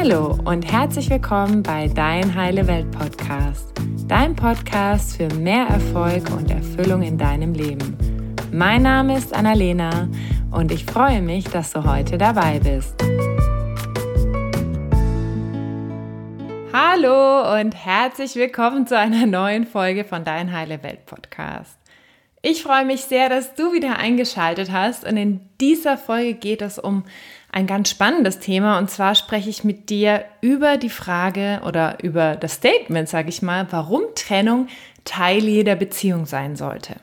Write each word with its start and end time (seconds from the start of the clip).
Hallo 0.00 0.38
und 0.44 0.62
herzlich 0.62 1.10
willkommen 1.10 1.64
bei 1.64 1.88
Dein 1.88 2.32
Heile 2.36 2.68
Welt 2.68 2.88
Podcast, 2.92 3.72
dein 4.06 4.36
Podcast 4.36 5.16
für 5.16 5.26
mehr 5.34 5.66
Erfolg 5.66 6.30
und 6.30 6.48
Erfüllung 6.52 7.02
in 7.02 7.18
deinem 7.18 7.52
Leben. 7.52 7.98
Mein 8.52 8.82
Name 8.82 9.18
ist 9.18 9.34
Annalena 9.34 10.08
und 10.52 10.70
ich 10.70 10.84
freue 10.84 11.20
mich, 11.20 11.46
dass 11.46 11.72
du 11.72 11.82
heute 11.82 12.16
dabei 12.16 12.60
bist. 12.60 12.94
Hallo 16.72 17.60
und 17.60 17.74
herzlich 17.74 18.36
willkommen 18.36 18.86
zu 18.86 18.96
einer 18.96 19.26
neuen 19.26 19.66
Folge 19.66 20.04
von 20.04 20.22
Dein 20.22 20.52
Heile 20.52 20.80
Welt 20.84 21.06
Podcast. 21.06 21.76
Ich 22.40 22.62
freue 22.62 22.84
mich 22.84 23.00
sehr, 23.00 23.28
dass 23.28 23.54
du 23.54 23.72
wieder 23.72 23.98
eingeschaltet 23.98 24.70
hast 24.70 25.04
und 25.04 25.16
in 25.16 25.40
dieser 25.60 25.98
Folge 25.98 26.34
geht 26.34 26.62
es 26.62 26.78
um 26.78 27.02
ein 27.50 27.66
ganz 27.66 27.90
spannendes 27.90 28.40
Thema 28.40 28.78
und 28.78 28.90
zwar 28.90 29.14
spreche 29.14 29.48
ich 29.50 29.64
mit 29.64 29.90
dir 29.90 30.24
über 30.40 30.76
die 30.76 30.90
Frage 30.90 31.60
oder 31.64 32.02
über 32.02 32.36
das 32.36 32.54
Statement, 32.54 33.08
sage 33.08 33.30
ich 33.30 33.42
mal, 33.42 33.66
warum 33.70 34.02
Trennung 34.14 34.68
Teil 35.04 35.44
jeder 35.44 35.74
Beziehung 35.74 36.26
sein 36.26 36.56
sollte. 36.56 36.96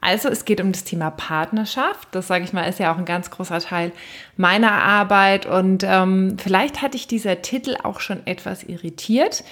Also 0.00 0.28
es 0.28 0.44
geht 0.44 0.60
um 0.60 0.72
das 0.72 0.84
Thema 0.84 1.10
Partnerschaft. 1.10 2.08
Das 2.12 2.26
sage 2.26 2.44
ich 2.44 2.52
mal, 2.52 2.68
ist 2.68 2.78
ja 2.78 2.92
auch 2.92 2.98
ein 2.98 3.04
ganz 3.04 3.30
großer 3.30 3.60
Teil 3.60 3.92
meiner 4.36 4.72
Arbeit 4.72 5.46
und 5.46 5.82
ähm, 5.84 6.36
vielleicht 6.38 6.82
hat 6.82 6.94
dich 6.94 7.06
dieser 7.06 7.42
Titel 7.42 7.76
auch 7.82 8.00
schon 8.00 8.26
etwas 8.26 8.64
irritiert 8.64 9.44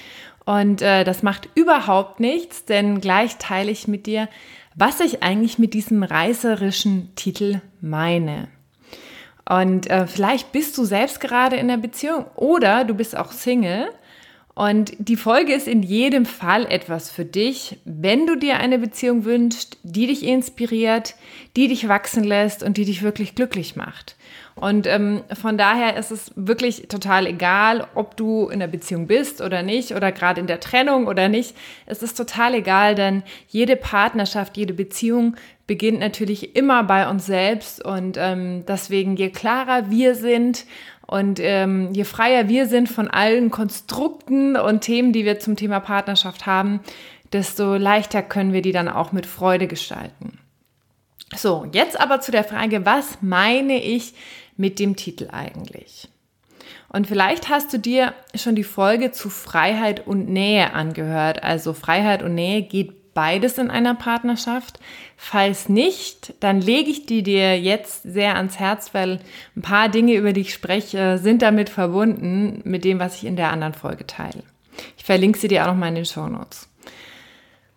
und 0.45 0.83
äh, 0.83 1.05
das 1.05 1.23
macht 1.23 1.49
überhaupt 1.55 2.21
nichts, 2.21 2.65
denn 2.65 3.01
gleich 3.01 3.37
teile 3.37 3.71
ich 3.71 3.89
mit 3.89 4.07
dir, 4.07 4.29
was 4.75 5.01
ich 5.01 5.23
eigentlich 5.23 5.59
mit 5.59 5.75
diesem 5.75 6.03
reißerischen 6.03 7.15
Titel 7.15 7.61
meine. 7.81 8.49
Und 9.49 9.91
äh, 9.91 10.07
vielleicht 10.07 10.53
bist 10.53 10.79
du 10.79 10.85
selbst 10.85 11.21
gerade 11.21 11.57
in 11.57 11.69
der 11.69 11.77
Beziehung 11.77 12.27
oder 12.37 12.85
du 12.85 12.95
bist 12.95 13.17
auch 13.17 13.33
Single. 13.33 13.89
Und 14.55 14.93
die 14.99 15.17
Folge 15.17 15.55
ist 15.55 15.67
in 15.67 15.83
jedem 15.83 16.27
Fall 16.27 16.67
etwas 16.67 17.11
für 17.11 17.25
dich, 17.25 17.79
wenn 17.87 18.27
du 18.27 18.37
dir 18.37 18.59
eine 18.59 18.79
Beziehung 18.79 19.25
wünschst, 19.25 19.79
die 19.83 20.07
dich 20.07 20.25
inspiriert, 20.25 21.15
die 21.57 21.69
dich 21.69 21.89
wachsen 21.89 22.23
lässt 22.23 22.63
und 22.63 22.77
die 22.77 22.85
dich 22.85 23.03
wirklich 23.03 23.35
glücklich 23.35 23.77
macht. 23.77 24.17
Und 24.55 24.87
ähm, 24.87 25.23
von 25.41 25.57
daher 25.57 25.97
ist 25.97 26.11
es 26.11 26.33
wirklich 26.37 26.89
total 26.89 27.27
egal, 27.27 27.87
ob 27.95 28.19
du 28.19 28.49
in 28.49 28.61
der 28.61 28.67
Beziehung 28.67 29.07
bist 29.07 29.41
oder 29.41 29.63
nicht 29.63 29.95
oder 29.95 30.13
gerade 30.13 30.41
in 30.41 30.47
der 30.47 30.61
Trennung 30.61 31.07
oder 31.07 31.31
nicht. 31.31 31.57
Es 31.87 32.03
ist 32.03 32.19
total 32.19 32.55
egal, 32.55 32.95
denn 32.95 33.23
jede 33.49 33.77
Partnerschaft, 33.77 34.59
jede 34.59 34.75
Beziehung 34.75 35.37
beginnt 35.67 36.01
natürlich 36.01 36.55
immer 36.55 36.85
bei 36.85 37.09
uns 37.09 37.25
selbst 37.25 37.83
und 37.83 38.19
ähm, 38.19 38.65
deswegen 38.69 39.17
je 39.17 39.31
klarer 39.31 39.91
wir 39.91 40.15
sind 40.15 40.67
und 41.13 41.41
ähm, 41.41 41.93
je 41.93 42.05
freier 42.05 42.49
wir 42.49 42.67
sind 42.67 42.89
von 42.89 43.07
allen 43.07 43.51
Konstrukten 43.51 44.57
und 44.57 44.81
Themen, 44.81 45.13
die 45.13 45.27
wir 45.27 45.39
zum 45.39 45.57
Thema 45.57 45.79
Partnerschaft 45.79 46.47
haben, 46.47 46.81
desto 47.35 47.77
leichter 47.77 48.23
können 48.23 48.55
wir 48.55 48.63
die 48.63 48.73
dann 48.73 48.89
auch 48.89 49.13
mit 49.13 49.27
Freude 49.27 49.67
gestalten. 49.67 50.39
So, 51.37 51.67
jetzt 51.73 52.01
aber 52.01 52.23
zu 52.23 52.33
der 52.33 52.45
Frage, 52.45 52.87
was 52.87 53.19
meine 53.21 53.83
ich 53.83 54.15
mit 54.57 54.79
dem 54.79 54.97
Titel 54.97 55.29
eigentlich? 55.31 56.09
Und 56.89 57.07
vielleicht 57.07 57.51
hast 57.51 57.75
du 57.75 57.79
dir 57.79 58.15
schon 58.35 58.55
die 58.55 58.65
Folge 58.65 59.13
zu 59.13 59.29
Freiheit 59.29 60.07
und 60.07 60.31
Nähe 60.31 60.73
angehört. 60.73 61.43
Also 61.43 61.75
Freiheit 61.75 62.23
und 62.23 62.35
Nähe 62.35 62.63
geht 62.63 63.02
beides 63.15 63.59
in 63.59 63.71
einer 63.71 63.95
Partnerschaft. 63.95 64.79
Falls 65.17 65.69
nicht, 65.69 66.35
dann 66.41 66.61
lege 66.61 66.91
ich 66.91 67.07
die 67.07 67.23
dir 67.23 67.59
jetzt 67.59 68.03
sehr 68.03 68.37
ans 68.37 68.59
Herz, 68.59 68.95
weil 68.95 69.21
ein 69.57 69.63
paar 69.63 69.89
Dinge, 69.89 70.15
über 70.15 70.33
die 70.33 70.43
ich 70.43 70.55
spreche, 70.55 71.19
sind 71.19 71.43
damit 71.43 71.71
verbunden 71.71 72.61
mit 72.65 72.85
dem, 72.85 72.99
was 72.99 73.17
ich 73.17 73.25
in 73.25 73.37
der 73.37 73.51
anderen 73.51 73.75
Folge 73.75 74.07
teile. 74.07 74.43
Ich 74.97 75.05
verlinke 75.05 75.39
sie 75.39 75.49
dir 75.49 75.63
auch 75.63 75.69
noch 75.69 75.77
mal 75.77 75.89
in 75.89 75.97
den 75.97 76.05
Show 76.05 76.27
Notes. 76.27 76.69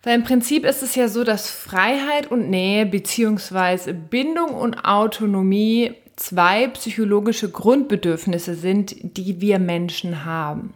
Weil 0.02 0.14
im 0.14 0.24
Prinzip 0.24 0.64
ist 0.64 0.82
es 0.82 0.94
ja 0.94 1.08
so, 1.08 1.24
dass 1.24 1.50
Freiheit 1.50 2.30
und 2.30 2.48
Nähe 2.48 2.86
beziehungsweise 2.86 3.92
Bindung 3.92 4.50
und 4.54 4.84
Autonomie 4.84 5.94
zwei 6.14 6.68
psychologische 6.68 7.50
Grundbedürfnisse 7.50 8.54
sind, 8.54 8.94
die 9.02 9.40
wir 9.40 9.58
Menschen 9.58 10.24
haben. 10.24 10.74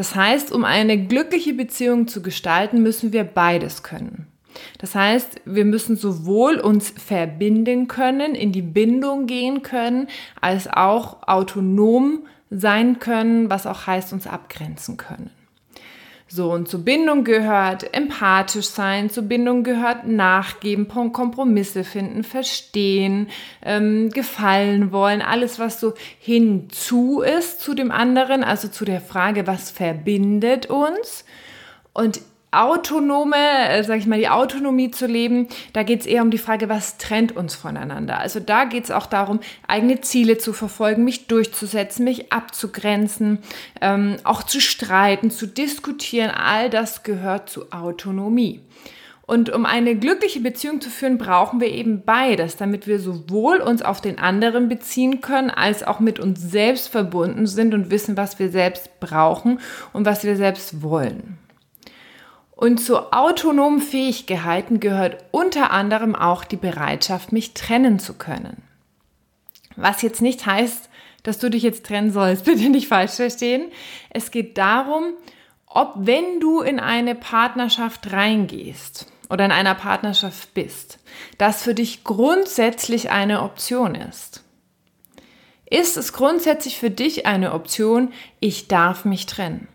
Das 0.00 0.14
heißt, 0.14 0.50
um 0.50 0.64
eine 0.64 0.96
glückliche 0.96 1.52
Beziehung 1.52 2.08
zu 2.08 2.22
gestalten, 2.22 2.82
müssen 2.82 3.12
wir 3.12 3.22
beides 3.22 3.82
können. 3.82 4.28
Das 4.78 4.94
heißt, 4.94 5.42
wir 5.44 5.66
müssen 5.66 5.94
sowohl 5.94 6.58
uns 6.58 6.88
verbinden 6.88 7.86
können, 7.86 8.34
in 8.34 8.50
die 8.50 8.62
Bindung 8.62 9.26
gehen 9.26 9.60
können, 9.60 10.08
als 10.40 10.68
auch 10.68 11.28
autonom 11.28 12.20
sein 12.48 12.98
können, 12.98 13.50
was 13.50 13.66
auch 13.66 13.86
heißt, 13.86 14.14
uns 14.14 14.26
abgrenzen 14.26 14.96
können. 14.96 15.28
So, 16.32 16.52
und 16.52 16.68
zur 16.68 16.84
Bindung 16.84 17.24
gehört 17.24 17.92
empathisch 17.92 18.68
sein, 18.68 19.10
zur 19.10 19.24
Bindung 19.24 19.64
gehört 19.64 20.06
nachgeben, 20.06 20.86
Kompromisse 20.86 21.82
finden, 21.82 22.22
verstehen, 22.22 23.26
ähm, 23.64 24.10
gefallen 24.10 24.92
wollen, 24.92 25.22
alles, 25.22 25.58
was 25.58 25.80
so 25.80 25.94
hinzu 26.20 27.20
ist 27.20 27.60
zu 27.60 27.74
dem 27.74 27.90
anderen, 27.90 28.44
also 28.44 28.68
zu 28.68 28.84
der 28.84 29.00
Frage, 29.00 29.48
was 29.48 29.72
verbindet 29.72 30.66
uns. 30.66 31.24
Und 31.92 32.20
autonome, 32.52 33.36
äh, 33.36 33.84
sag 33.84 33.98
ich 33.98 34.06
mal, 34.06 34.18
die 34.18 34.28
Autonomie 34.28 34.90
zu 34.90 35.06
leben, 35.06 35.48
da 35.72 35.82
geht 35.82 36.00
es 36.00 36.06
eher 36.06 36.22
um 36.22 36.30
die 36.30 36.38
Frage, 36.38 36.68
was 36.68 36.98
trennt 36.98 37.36
uns 37.36 37.54
voneinander. 37.54 38.18
Also 38.18 38.40
da 38.40 38.64
geht 38.64 38.84
es 38.84 38.90
auch 38.90 39.06
darum, 39.06 39.40
eigene 39.66 40.00
Ziele 40.00 40.38
zu 40.38 40.52
verfolgen, 40.52 41.04
mich 41.04 41.26
durchzusetzen, 41.28 42.04
mich 42.04 42.32
abzugrenzen, 42.32 43.38
ähm, 43.80 44.16
auch 44.24 44.42
zu 44.42 44.60
streiten, 44.60 45.30
zu 45.30 45.46
diskutieren. 45.46 46.30
All 46.30 46.70
das 46.70 47.02
gehört 47.02 47.50
zu 47.50 47.70
Autonomie. 47.72 48.60
Und 49.30 49.48
um 49.48 49.64
eine 49.64 49.94
glückliche 49.94 50.40
Beziehung 50.40 50.80
zu 50.80 50.90
führen, 50.90 51.16
brauchen 51.16 51.60
wir 51.60 51.68
eben 51.68 52.02
beides, 52.04 52.56
damit 52.56 52.88
wir 52.88 52.98
sowohl 52.98 53.58
uns 53.58 53.80
auf 53.80 54.00
den 54.00 54.18
anderen 54.18 54.68
beziehen 54.68 55.20
können, 55.20 55.50
als 55.50 55.84
auch 55.84 56.00
mit 56.00 56.18
uns 56.18 56.40
selbst 56.40 56.88
verbunden 56.88 57.46
sind 57.46 57.72
und 57.72 57.92
wissen, 57.92 58.16
was 58.16 58.40
wir 58.40 58.50
selbst 58.50 58.98
brauchen 58.98 59.60
und 59.92 60.04
was 60.04 60.24
wir 60.24 60.34
selbst 60.34 60.82
wollen. 60.82 61.38
Und 62.60 62.76
zu 62.76 63.10
autonomen 63.10 63.80
Fähigkeiten 63.80 64.80
gehört 64.80 65.24
unter 65.30 65.70
anderem 65.70 66.14
auch 66.14 66.44
die 66.44 66.58
Bereitschaft, 66.58 67.32
mich 67.32 67.54
trennen 67.54 67.98
zu 67.98 68.12
können. 68.12 68.62
Was 69.76 70.02
jetzt 70.02 70.20
nicht 70.20 70.44
heißt, 70.44 70.90
dass 71.22 71.38
du 71.38 71.48
dich 71.48 71.62
jetzt 71.62 71.86
trennen 71.86 72.12
sollst, 72.12 72.44
bitte 72.44 72.68
nicht 72.68 72.86
falsch 72.86 73.12
verstehen. 73.12 73.72
Es 74.10 74.30
geht 74.30 74.58
darum, 74.58 75.14
ob 75.64 75.94
wenn 76.00 76.38
du 76.38 76.60
in 76.60 76.80
eine 76.80 77.14
Partnerschaft 77.14 78.12
reingehst 78.12 79.06
oder 79.30 79.46
in 79.46 79.52
einer 79.52 79.74
Partnerschaft 79.74 80.52
bist, 80.52 80.98
das 81.38 81.62
für 81.62 81.74
dich 81.74 82.04
grundsätzlich 82.04 83.10
eine 83.10 83.40
Option 83.40 83.94
ist. 83.94 84.44
Ist 85.64 85.96
es 85.96 86.12
grundsätzlich 86.12 86.78
für 86.78 86.90
dich 86.90 87.24
eine 87.24 87.54
Option, 87.54 88.12
ich 88.38 88.68
darf 88.68 89.06
mich 89.06 89.24
trennen? 89.24 89.66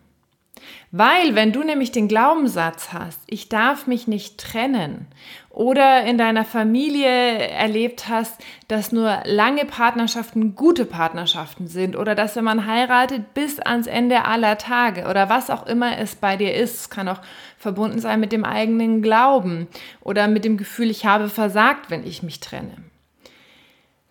Weil 0.91 1.35
wenn 1.35 1.51
du 1.51 1.63
nämlich 1.63 1.91
den 1.91 2.07
Glaubenssatz 2.07 2.93
hast, 2.93 3.19
ich 3.27 3.49
darf 3.49 3.87
mich 3.87 4.07
nicht 4.07 4.39
trennen 4.39 5.07
oder 5.49 6.03
in 6.03 6.17
deiner 6.17 6.45
Familie 6.45 7.07
erlebt 7.07 8.07
hast, 8.09 8.41
dass 8.67 8.91
nur 8.91 9.21
lange 9.25 9.65
Partnerschaften 9.65 10.55
gute 10.55 10.85
Partnerschaften 10.85 11.67
sind 11.67 11.95
oder 11.95 12.15
dass 12.15 12.35
wenn 12.35 12.43
man 12.43 12.65
heiratet 12.65 13.33
bis 13.33 13.59
ans 13.59 13.87
Ende 13.87 14.25
aller 14.25 14.57
Tage 14.57 15.07
oder 15.09 15.29
was 15.29 15.49
auch 15.49 15.65
immer 15.65 15.97
es 15.97 16.15
bei 16.15 16.37
dir 16.37 16.53
ist, 16.53 16.75
es 16.75 16.89
kann 16.89 17.07
auch 17.07 17.21
verbunden 17.57 17.99
sein 17.99 18.19
mit 18.19 18.31
dem 18.31 18.45
eigenen 18.45 19.01
Glauben 19.01 19.67
oder 20.01 20.27
mit 20.27 20.45
dem 20.45 20.57
Gefühl, 20.57 20.89
ich 20.89 21.05
habe 21.05 21.29
versagt, 21.29 21.89
wenn 21.89 22.05
ich 22.05 22.23
mich 22.23 22.39
trenne. 22.39 22.77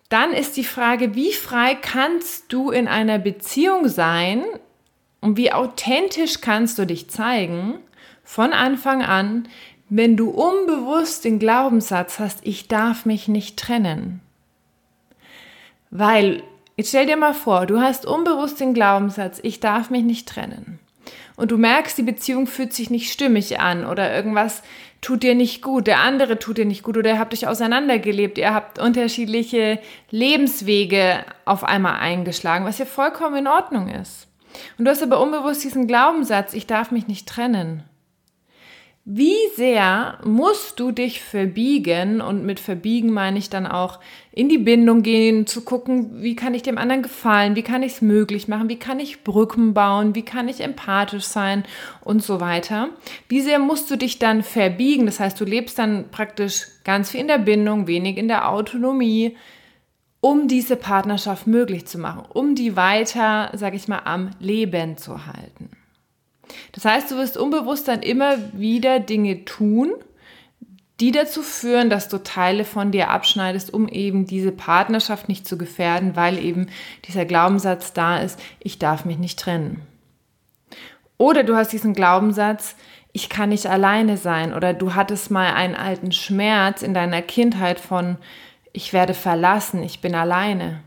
Dann 0.09 0.33
ist 0.33 0.55
die 0.55 0.63
Frage, 0.63 1.15
wie 1.15 1.33
frei 1.33 1.75
kannst 1.75 2.53
du 2.53 2.69
in 2.69 2.87
einer 2.87 3.17
Beziehung 3.17 3.87
sein, 3.87 4.43
und 5.25 5.37
wie 5.37 5.51
authentisch 5.51 6.39
kannst 6.39 6.77
du 6.77 6.85
dich 6.85 7.09
zeigen 7.09 7.79
von 8.23 8.53
Anfang 8.53 9.01
an, 9.01 9.47
wenn 9.89 10.15
du 10.15 10.29
unbewusst 10.29 11.25
den 11.25 11.39
Glaubenssatz 11.39 12.19
hast, 12.19 12.41
ich 12.43 12.67
darf 12.67 13.07
mich 13.07 13.27
nicht 13.27 13.57
trennen. 13.57 14.21
Weil, 15.89 16.43
jetzt 16.75 16.89
stell 16.89 17.07
dir 17.07 17.17
mal 17.17 17.33
vor, 17.33 17.65
du 17.65 17.81
hast 17.81 18.05
unbewusst 18.05 18.59
den 18.59 18.75
Glaubenssatz, 18.75 19.39
ich 19.41 19.59
darf 19.59 19.89
mich 19.89 20.03
nicht 20.03 20.27
trennen. 20.27 20.77
Und 21.35 21.49
du 21.49 21.57
merkst, 21.57 21.97
die 21.97 22.03
Beziehung 22.03 22.45
fühlt 22.45 22.73
sich 22.73 22.91
nicht 22.91 23.11
stimmig 23.11 23.59
an 23.59 23.87
oder 23.87 24.15
irgendwas 24.15 24.61
tut 25.01 25.23
dir 25.23 25.33
nicht 25.33 25.63
gut, 25.63 25.87
der 25.87 26.01
andere 26.01 26.37
tut 26.37 26.59
dir 26.59 26.65
nicht 26.65 26.83
gut 26.83 26.97
oder 26.97 27.09
ihr 27.13 27.19
habt 27.19 27.33
euch 27.33 27.47
auseinandergelebt, 27.47 28.37
ihr 28.37 28.53
habt 28.53 28.77
unterschiedliche 28.77 29.79
Lebenswege 30.11 31.25
auf 31.45 31.63
einmal 31.63 31.95
eingeschlagen, 31.95 32.65
was 32.65 32.77
ja 32.77 32.85
vollkommen 32.85 33.37
in 33.37 33.47
Ordnung 33.47 33.87
ist. 33.87 34.27
Und 34.77 34.85
du 34.85 34.91
hast 34.91 35.03
aber 35.03 35.21
unbewusst 35.21 35.63
diesen 35.63 35.87
Glaubenssatz, 35.87 36.53
ich 36.53 36.67
darf 36.67 36.91
mich 36.91 37.07
nicht 37.07 37.27
trennen. 37.27 37.83
Wie 39.07 39.35
sehr 39.55 40.17
musst 40.23 40.79
du 40.79 40.91
dich 40.91 41.21
verbiegen 41.21 42.21
und 42.21 42.43
mit 42.43 42.59
verbiegen 42.59 43.13
meine 43.13 43.37
ich 43.37 43.51
dann 43.51 43.67
auch 43.67 43.99
in 44.31 44.49
die 44.49 44.57
Bindung 44.57 45.03
gehen, 45.03 45.45
zu 45.45 45.61
gucken, 45.61 46.23
wie 46.23 46.35
kann 46.35 46.55
ich 46.55 46.63
dem 46.63 46.79
anderen 46.79 47.03
gefallen, 47.03 47.55
wie 47.55 47.61
kann 47.61 47.83
ich 47.83 47.93
es 47.93 48.01
möglich 48.01 48.47
machen, 48.47 48.67
wie 48.67 48.79
kann 48.79 48.99
ich 48.99 49.23
Brücken 49.23 49.75
bauen, 49.75 50.15
wie 50.15 50.25
kann 50.25 50.47
ich 50.47 50.61
empathisch 50.61 51.25
sein 51.25 51.65
und 52.03 52.23
so 52.23 52.39
weiter. 52.39 52.89
Wie 53.29 53.41
sehr 53.41 53.59
musst 53.59 53.91
du 53.91 53.95
dich 53.95 54.17
dann 54.17 54.41
verbiegen? 54.41 55.05
Das 55.05 55.19
heißt, 55.19 55.39
du 55.39 55.45
lebst 55.45 55.77
dann 55.77 56.09
praktisch 56.09 56.65
ganz 56.83 57.11
viel 57.11 57.21
in 57.21 57.27
der 57.27 57.37
Bindung, 57.37 57.85
wenig 57.85 58.17
in 58.17 58.27
der 58.27 58.49
Autonomie, 58.49 59.37
um 60.25 60.47
diese 60.47 60.75
Partnerschaft 60.75 61.45
möglich 61.45 61.85
zu 61.85 61.99
machen, 61.99 62.23
um 62.33 62.55
die 62.55 62.75
weiter, 62.75 63.51
sag 63.53 63.75
ich 63.75 63.87
mal, 63.87 64.01
am 64.05 64.31
Leben 64.39 64.97
zu 64.97 65.27
halten. 65.27 65.69
Das 66.71 66.83
heißt, 66.83 67.11
du 67.11 67.17
wirst 67.17 67.37
unbewusst 67.37 67.87
dann 67.87 68.01
immer 68.01 68.37
wieder 68.53 68.99
Dinge 68.99 69.45
tun, 69.45 69.91
die 70.99 71.11
dazu 71.11 71.43
führen, 71.43 71.91
dass 71.91 72.09
du 72.09 72.23
Teile 72.23 72.65
von 72.65 72.91
dir 72.91 73.11
abschneidest, 73.11 73.71
um 73.71 73.87
eben 73.87 74.25
diese 74.25 74.51
Partnerschaft 74.51 75.29
nicht 75.29 75.47
zu 75.47 75.59
gefährden, 75.59 76.15
weil 76.15 76.43
eben 76.43 76.69
dieser 77.07 77.25
Glaubenssatz 77.25 77.93
da 77.93 78.17
ist, 78.17 78.39
ich 78.57 78.79
darf 78.79 79.05
mich 79.05 79.19
nicht 79.19 79.37
trennen. 79.37 79.83
Oder 81.19 81.43
du 81.43 81.55
hast 81.55 81.71
diesen 81.71 81.93
Glaubenssatz, 81.93 82.75
ich 83.11 83.29
kann 83.29 83.49
nicht 83.49 83.67
alleine 83.67 84.17
sein. 84.17 84.55
Oder 84.55 84.73
du 84.73 84.95
hattest 84.95 85.29
mal 85.29 85.53
einen 85.53 85.75
alten 85.75 86.11
Schmerz 86.11 86.81
in 86.81 86.95
deiner 86.95 87.21
Kindheit 87.21 87.79
von, 87.79 88.17
ich 88.75 88.93
werde 88.93 89.13
verlassen, 89.13 89.81
ich 89.83 90.01
bin 90.01 90.15
alleine. 90.15 90.81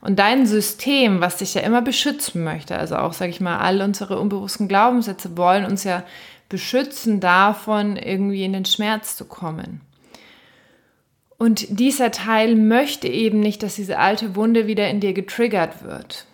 Und 0.00 0.18
dein 0.18 0.46
System, 0.46 1.20
was 1.20 1.38
dich 1.38 1.54
ja 1.54 1.62
immer 1.62 1.82
beschützen 1.82 2.44
möchte, 2.44 2.76
also 2.78 2.96
auch, 2.96 3.12
sage 3.12 3.30
ich 3.30 3.40
mal, 3.40 3.58
all 3.58 3.80
unsere 3.82 4.20
unbewussten 4.20 4.68
Glaubenssätze 4.68 5.36
wollen 5.36 5.64
uns 5.64 5.82
ja 5.82 6.04
beschützen 6.48 7.20
davon, 7.20 7.96
irgendwie 7.96 8.44
in 8.44 8.52
den 8.52 8.66
Schmerz 8.66 9.16
zu 9.16 9.24
kommen. 9.24 9.80
Und 11.38 11.80
dieser 11.80 12.10
Teil 12.10 12.54
möchte 12.54 13.08
eben 13.08 13.40
nicht, 13.40 13.62
dass 13.62 13.74
diese 13.74 13.98
alte 13.98 14.36
Wunde 14.36 14.66
wieder 14.66 14.88
in 14.88 15.00
dir 15.00 15.12
getriggert 15.12 15.82
wird. 15.82 16.26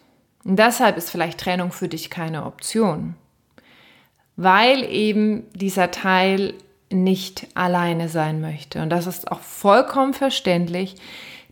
Und 0.45 0.59
deshalb 0.59 0.97
ist 0.97 1.11
vielleicht 1.11 1.41
Trennung 1.41 1.73
für 1.73 1.89
dich 1.89 2.11
keine 2.11 2.45
Option. 2.45 3.15
Weil 4.37 4.85
eben 4.85 5.45
dieser 5.55 5.91
Teil 5.91 6.55
nicht 6.91 7.47
alleine 7.55 8.09
sein 8.09 8.41
möchte. 8.41 8.83
Und 8.83 8.91
das 8.91 9.07
ist 9.07 9.31
auch 9.31 9.41
vollkommen 9.41 10.15
verständlich. 10.15 10.97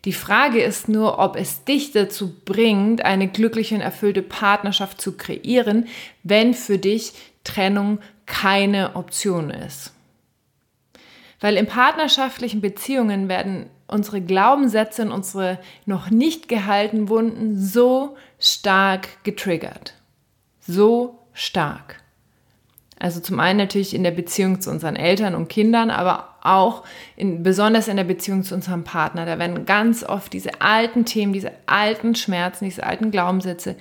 Die 0.05 0.13
Frage 0.13 0.63
ist 0.63 0.89
nur, 0.89 1.19
ob 1.19 1.37
es 1.37 1.65
dich 1.65 1.93
dazu 1.93 2.35
bringt, 2.45 3.05
eine 3.05 3.29
glückliche 3.29 3.75
und 3.75 3.81
erfüllte 3.81 4.23
Partnerschaft 4.23 5.01
zu 5.01 5.17
kreieren, 5.17 5.87
wenn 6.23 6.55
für 6.55 6.79
dich 6.79 7.13
Trennung 7.45 7.99
keine 8.27 8.97
Option 8.97 9.51
ist. 9.51 9.93
Weil 11.41 11.57
in 11.57 11.67
partnerschaftlichen 11.67 12.61
Beziehungen 12.61 13.29
werden 13.29 13.71
unsere 13.87 14.21
Glaubenssätze 14.21 15.03
und 15.03 15.13
unsere 15.13 15.59
noch 15.87 16.11
nicht 16.11 16.49
gehaltenen 16.49 17.09
Wunden 17.09 17.59
so 17.59 18.17
stark 18.39 19.25
getriggert. 19.25 19.95
So 20.61 21.19
stark. 21.33 22.03
Also 23.01 23.21
zum 23.21 23.39
einen 23.39 23.59
natürlich 23.59 23.95
in 23.95 24.03
der 24.03 24.11
Beziehung 24.11 24.61
zu 24.61 24.71
unseren 24.71 24.97
Eltern 24.97 25.35
und 25.35 25.49
Kindern, 25.49 25.91
aber 25.91 26.35
auch 26.43 26.83
in, 27.17 27.43
besonders 27.43 27.87
in 27.87 27.97
der 27.97 28.05
Beziehung 28.05 28.43
zu 28.43 28.55
unserem 28.55 28.83
Partner. 28.83 29.25
Da 29.25 29.39
werden 29.39 29.67
ganz 29.67 30.03
oft 30.03 30.33
diese 30.33 30.61
alten 30.61 31.05
Themen, 31.05 31.33
diese 31.33 31.53
alten 31.67 32.17
Schmerzen, 32.17 32.65
diese 32.65 32.85
alten 32.85 33.11
Glaubenssätze, 33.11 33.77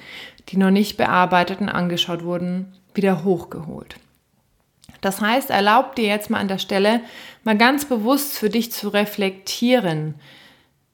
die 0.49 0.57
noch 0.57 0.69
nicht 0.69 0.97
bearbeitet 0.97 1.61
und 1.61 1.69
angeschaut 1.69 2.23
wurden, 2.23 2.73
wieder 2.93 3.23
hochgeholt. 3.23 3.95
Das 5.01 5.21
heißt, 5.21 5.49
erlaub 5.49 5.95
dir 5.95 6.05
jetzt 6.05 6.29
mal 6.29 6.39
an 6.39 6.47
der 6.47 6.57
Stelle 6.57 7.01
mal 7.43 7.57
ganz 7.57 7.85
bewusst 7.85 8.37
für 8.37 8.49
dich 8.49 8.71
zu 8.71 8.89
reflektieren, 8.89 10.15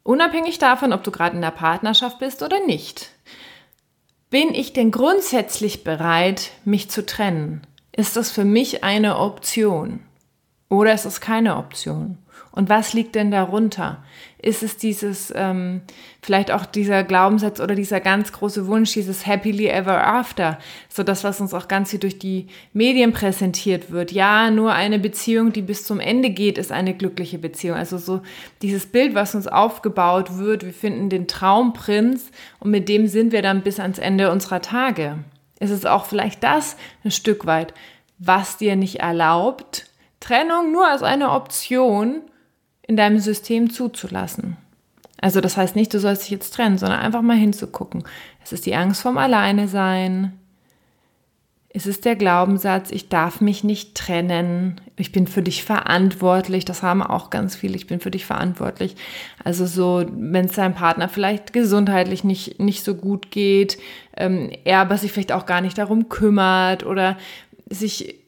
unabhängig 0.03 0.59
davon, 0.59 0.93
ob 0.93 1.03
du 1.03 1.11
gerade 1.11 1.35
in 1.35 1.41
der 1.41 1.51
Partnerschaft 1.51 2.19
bist 2.19 2.43
oder 2.43 2.65
nicht. 2.65 3.09
Bin 4.29 4.53
ich 4.53 4.73
denn 4.73 4.91
grundsätzlich 4.91 5.83
bereit, 5.83 6.51
mich 6.65 6.89
zu 6.89 7.05
trennen? 7.05 7.65
Ist 7.95 8.17
das 8.17 8.31
für 8.31 8.43
mich 8.43 8.83
eine 8.83 9.19
Option? 9.19 9.99
Oder 10.67 10.93
ist 10.93 11.05
es 11.05 11.21
keine 11.21 11.57
Option? 11.57 12.17
Und 12.51 12.69
was 12.69 12.93
liegt 12.93 13.13
denn 13.15 13.29
darunter? 13.29 14.03
Ist 14.39 14.63
es 14.63 14.77
dieses, 14.77 15.31
ähm, 15.35 15.81
vielleicht 16.21 16.51
auch 16.51 16.65
dieser 16.65 17.03
Glaubenssatz 17.03 17.59
oder 17.59 17.75
dieser 17.75 17.99
ganz 17.99 18.31
große 18.31 18.67
Wunsch, 18.67 18.93
dieses 18.93 19.25
Happily 19.25 19.67
Ever 19.67 20.05
After, 20.05 20.59
so 20.89 21.03
das, 21.03 21.23
was 21.23 21.41
uns 21.41 21.53
auch 21.53 21.67
ganz 21.67 21.91
hier 21.91 21.99
durch 21.99 22.19
die 22.19 22.47
Medien 22.73 23.13
präsentiert 23.13 23.91
wird. 23.91 24.11
Ja, 24.11 24.49
nur 24.49 24.73
eine 24.73 24.99
Beziehung, 24.99 25.53
die 25.53 25.61
bis 25.61 25.85
zum 25.85 25.99
Ende 25.99 26.31
geht, 26.31 26.57
ist 26.57 26.71
eine 26.71 26.95
glückliche 26.95 27.37
Beziehung. 27.37 27.77
Also 27.77 27.99
so 27.99 28.21
dieses 28.63 28.87
Bild, 28.87 29.15
was 29.15 29.35
uns 29.35 29.47
aufgebaut 29.47 30.37
wird, 30.37 30.63
wir 30.65 30.73
finden 30.73 31.09
den 31.09 31.27
Traumprinz 31.27 32.31
und 32.59 32.71
mit 32.71 32.89
dem 32.89 33.07
sind 33.07 33.31
wir 33.31 33.43
dann 33.43 33.61
bis 33.61 33.79
ans 33.79 33.99
Ende 33.99 34.31
unserer 34.31 34.61
Tage 34.61 35.19
ist 35.63 35.71
es 35.71 35.85
auch 35.85 36.05
vielleicht 36.05 36.43
das 36.43 36.75
ein 37.03 37.11
Stück 37.11 37.45
weit, 37.45 37.73
was 38.19 38.57
dir 38.57 38.75
nicht 38.75 38.99
erlaubt, 38.99 39.87
Trennung 40.19 40.71
nur 40.71 40.87
als 40.87 41.03
eine 41.03 41.31
Option 41.31 42.21
in 42.83 42.95
deinem 42.95 43.19
System 43.19 43.69
zuzulassen. 43.69 44.57
Also 45.19 45.41
das 45.41 45.55
heißt 45.57 45.75
nicht, 45.75 45.93
du 45.93 45.99
sollst 45.99 46.23
dich 46.23 46.31
jetzt 46.31 46.53
trennen, 46.53 46.77
sondern 46.77 46.99
einfach 46.99 47.21
mal 47.21 47.37
hinzugucken. 47.37 48.03
Es 48.43 48.51
ist 48.51 48.65
die 48.65 48.75
Angst 48.75 49.01
vom 49.01 49.17
Alleine 49.17 49.67
sein, 49.67 50.37
es 51.75 51.87
ist 51.87 52.05
der 52.05 52.15
Glaubenssatz, 52.15 52.91
ich 52.91 53.09
darf 53.09 53.41
mich 53.41 53.63
nicht 53.63 53.95
trennen, 53.95 54.79
ich 54.95 55.11
bin 55.11 55.25
für 55.25 55.41
dich 55.41 55.63
verantwortlich, 55.63 56.65
das 56.65 56.83
haben 56.83 57.01
auch 57.01 57.31
ganz 57.31 57.55
viele, 57.55 57.75
ich 57.75 57.87
bin 57.87 57.99
für 57.99 58.11
dich 58.11 58.27
verantwortlich. 58.27 58.95
Also 59.43 59.65
so, 59.65 60.05
wenn 60.15 60.45
es 60.45 60.53
deinem 60.53 60.75
Partner 60.75 61.09
vielleicht 61.09 61.51
gesundheitlich 61.51 62.23
nicht, 62.23 62.59
nicht 62.59 62.83
so 62.83 62.93
gut 62.93 63.31
geht, 63.31 63.79
ähm, 64.15 64.51
er 64.65 64.79
aber 64.79 64.99
sich 64.99 65.11
vielleicht 65.11 65.31
auch 65.31 65.47
gar 65.47 65.61
nicht 65.61 65.79
darum 65.79 66.09
kümmert 66.09 66.85
oder 66.85 67.17
sich 67.67 68.19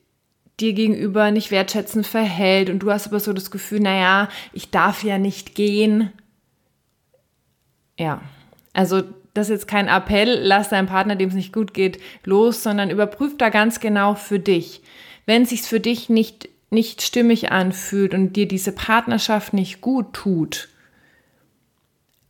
dir 0.59 0.73
gegenüber 0.73 1.29
nicht 1.29 1.51
wertschätzend 1.51 2.07
verhält 2.07 2.71
und 2.71 2.79
du 2.79 2.89
hast 2.91 3.05
aber 3.05 3.19
so 3.19 3.31
das 3.31 3.51
Gefühl, 3.51 3.81
naja, 3.81 4.27
ich 4.53 4.71
darf 4.71 5.03
ja 5.03 5.19
nicht 5.19 5.53
gehen. 5.53 6.11
Ja, 7.99 8.21
also 8.73 9.03
das 9.35 9.49
ist 9.49 9.53
jetzt 9.53 9.67
kein 9.67 9.89
Appell, 9.89 10.39
lass 10.41 10.69
deinen 10.69 10.87
Partner, 10.87 11.17
dem 11.17 11.27
es 11.27 11.35
nicht 11.35 11.53
gut 11.53 11.73
geht, 11.73 11.99
los, 12.23 12.63
sondern 12.63 12.89
überprüf 12.89 13.37
da 13.37 13.49
ganz 13.49 13.81
genau 13.81 14.15
für 14.15 14.39
dich. 14.39 14.81
Wenn 15.25 15.43
es 15.43 15.49
sich 15.49 15.61
für 15.61 15.81
dich 15.81 16.07
nicht, 16.09 16.47
nicht 16.69 17.01
stimmig 17.01 17.51
anfühlt 17.51 18.13
und 18.13 18.33
dir 18.37 18.47
diese 18.47 18.71
Partnerschaft 18.71 19.53
nicht 19.53 19.81
gut 19.81 20.13
tut, 20.13 20.69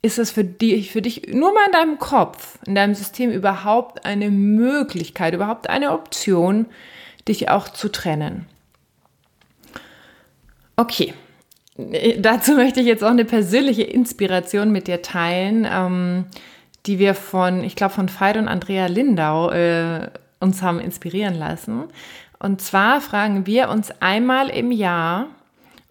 ist 0.01 0.17
es 0.17 0.31
für 0.31 0.43
dich, 0.43 0.91
für 0.91 1.03
dich 1.03 1.27
nur 1.31 1.53
mal 1.53 1.67
in 1.67 1.71
deinem 1.73 1.99
Kopf, 1.99 2.57
in 2.65 2.73
deinem 2.73 2.95
System 2.95 3.31
überhaupt 3.31 4.03
eine 4.05 4.31
Möglichkeit, 4.31 5.35
überhaupt 5.35 5.69
eine 5.69 5.91
Option, 5.91 6.65
dich 7.27 7.49
auch 7.49 7.69
zu 7.69 7.89
trennen. 7.89 8.47
Okay, 10.75 11.13
dazu 12.17 12.53
möchte 12.53 12.79
ich 12.79 12.87
jetzt 12.87 13.03
auch 13.03 13.09
eine 13.09 13.25
persönliche 13.25 13.83
Inspiration 13.83 14.71
mit 14.71 14.87
dir 14.87 15.03
teilen. 15.03 15.67
Ähm, 15.69 16.25
die 16.85 16.99
wir 16.99 17.15
von, 17.15 17.63
ich 17.63 17.75
glaube, 17.75 17.93
von 17.93 18.09
Veit 18.09 18.37
und 18.37 18.47
Andrea 18.47 18.87
Lindau 18.87 19.51
äh, 19.51 20.09
uns 20.39 20.61
haben 20.61 20.79
inspirieren 20.79 21.35
lassen. 21.35 21.85
Und 22.39 22.61
zwar 22.61 23.01
fragen 23.01 23.45
wir 23.45 23.69
uns 23.69 23.91
einmal 24.01 24.49
im 24.49 24.71
Jahr, 24.71 25.27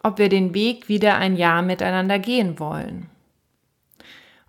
ob 0.02 0.18
wir 0.18 0.28
den 0.28 0.54
Weg 0.54 0.88
wieder 0.88 1.16
ein 1.16 1.36
Jahr 1.36 1.62
miteinander 1.62 2.18
gehen 2.18 2.58
wollen. 2.58 3.08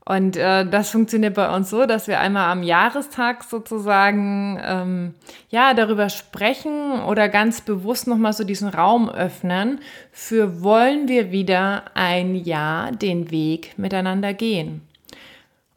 Und 0.07 0.37
äh, 0.37 0.69
das 0.69 0.91
funktioniert 0.91 1.33
bei 1.33 1.49
uns 1.49 1.71
so, 1.71 1.87
dass 1.87 2.07
wir 2.07 2.19
einmal 2.19 2.51
am 2.51 2.61
Jahrestag 2.61 3.43
sozusagen 3.43 4.61
ähm, 4.63 5.15
ja 5.49 5.73
darüber 5.73 6.09
sprechen 6.09 7.01
oder 7.07 7.27
ganz 7.27 7.61
bewusst 7.61 8.05
nochmal 8.05 8.33
so 8.33 8.43
diesen 8.43 8.69
Raum 8.69 9.09
öffnen 9.09 9.79
für 10.11 10.61
wollen 10.61 11.07
wir 11.07 11.31
wieder 11.31 11.85
ein 11.95 12.35
Jahr 12.35 12.91
den 12.91 13.31
Weg 13.31 13.73
miteinander 13.79 14.35
gehen. 14.35 14.81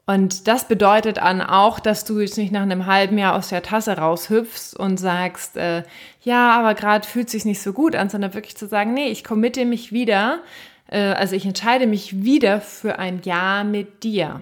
Und 0.09 0.49
das 0.49 0.67
bedeutet 0.67 1.19
dann 1.19 1.43
auch, 1.43 1.79
dass 1.79 2.07
du 2.07 2.19
jetzt 2.19 2.39
nicht 2.39 2.51
nach 2.51 2.63
einem 2.63 2.87
halben 2.87 3.19
Jahr 3.19 3.35
aus 3.35 3.51
der 3.51 3.63
Tasse 3.63 3.99
raushüpfst 3.99 4.75
und 4.75 4.97
sagst, 4.97 5.59
äh, 5.59 5.83
ja, 6.23 6.59
aber 6.59 6.73
gerade 6.73 7.07
fühlt 7.07 7.29
sich 7.29 7.45
nicht 7.45 7.61
so 7.61 7.75
gut 7.75 7.95
an, 7.95 8.09
sondern 8.09 8.33
wirklich 8.33 8.57
zu 8.57 8.67
sagen, 8.67 8.95
nee, 8.95 9.09
ich 9.09 9.23
committe 9.23 9.67
mich 9.67 9.93
wieder, 9.93 10.41
äh, 10.91 10.99
also 10.99 11.37
ich 11.37 11.45
entscheide 11.45 11.87
mich 11.87 12.25
wieder 12.25 12.63
für 12.63 12.99
ein 12.99 13.21
Jahr 13.23 13.65
mit 13.65 14.03
dir. 14.03 14.41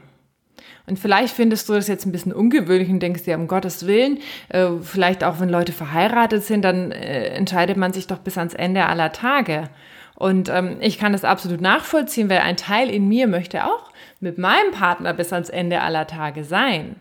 Und 0.87 1.01
vielleicht 1.01 1.35
findest 1.35 1.69
du 1.69 1.73
das 1.73 1.89
jetzt 1.89 2.07
ein 2.07 2.13
bisschen 2.13 2.33
ungewöhnlich 2.33 2.89
und 2.89 3.01
denkst 3.01 3.25
dir, 3.25 3.37
um 3.37 3.49
Gottes 3.49 3.89
Willen, 3.89 4.21
äh, 4.51 4.69
vielleicht 4.81 5.25
auch 5.25 5.41
wenn 5.41 5.49
Leute 5.49 5.73
verheiratet 5.73 6.45
sind, 6.45 6.63
dann 6.63 6.93
äh, 6.93 7.31
entscheidet 7.31 7.77
man 7.77 7.93
sich 7.93 8.07
doch 8.07 8.19
bis 8.19 8.39
ans 8.39 8.55
Ende 8.55 8.87
aller 8.87 9.11
Tage. 9.11 9.69
Und 10.17 10.49
ähm, 10.49 10.79
ich 10.81 10.99
kann 10.99 11.13
das 11.13 11.25
absolut 11.25 11.61
nachvollziehen, 11.61 12.29
weil 12.29 12.39
ein 12.39 12.57
Teil 12.57 12.91
in 12.91 13.07
mir 13.07 13.27
möchte 13.27 13.65
auch 13.65 13.93
mit 14.21 14.39
meinem 14.39 14.73
Partner 14.73 15.13
bis 15.13 15.33
ans 15.33 15.51
Ende 15.51 15.83
aller 15.83 16.07
Tage 16.07 16.45
sein. 16.45 16.97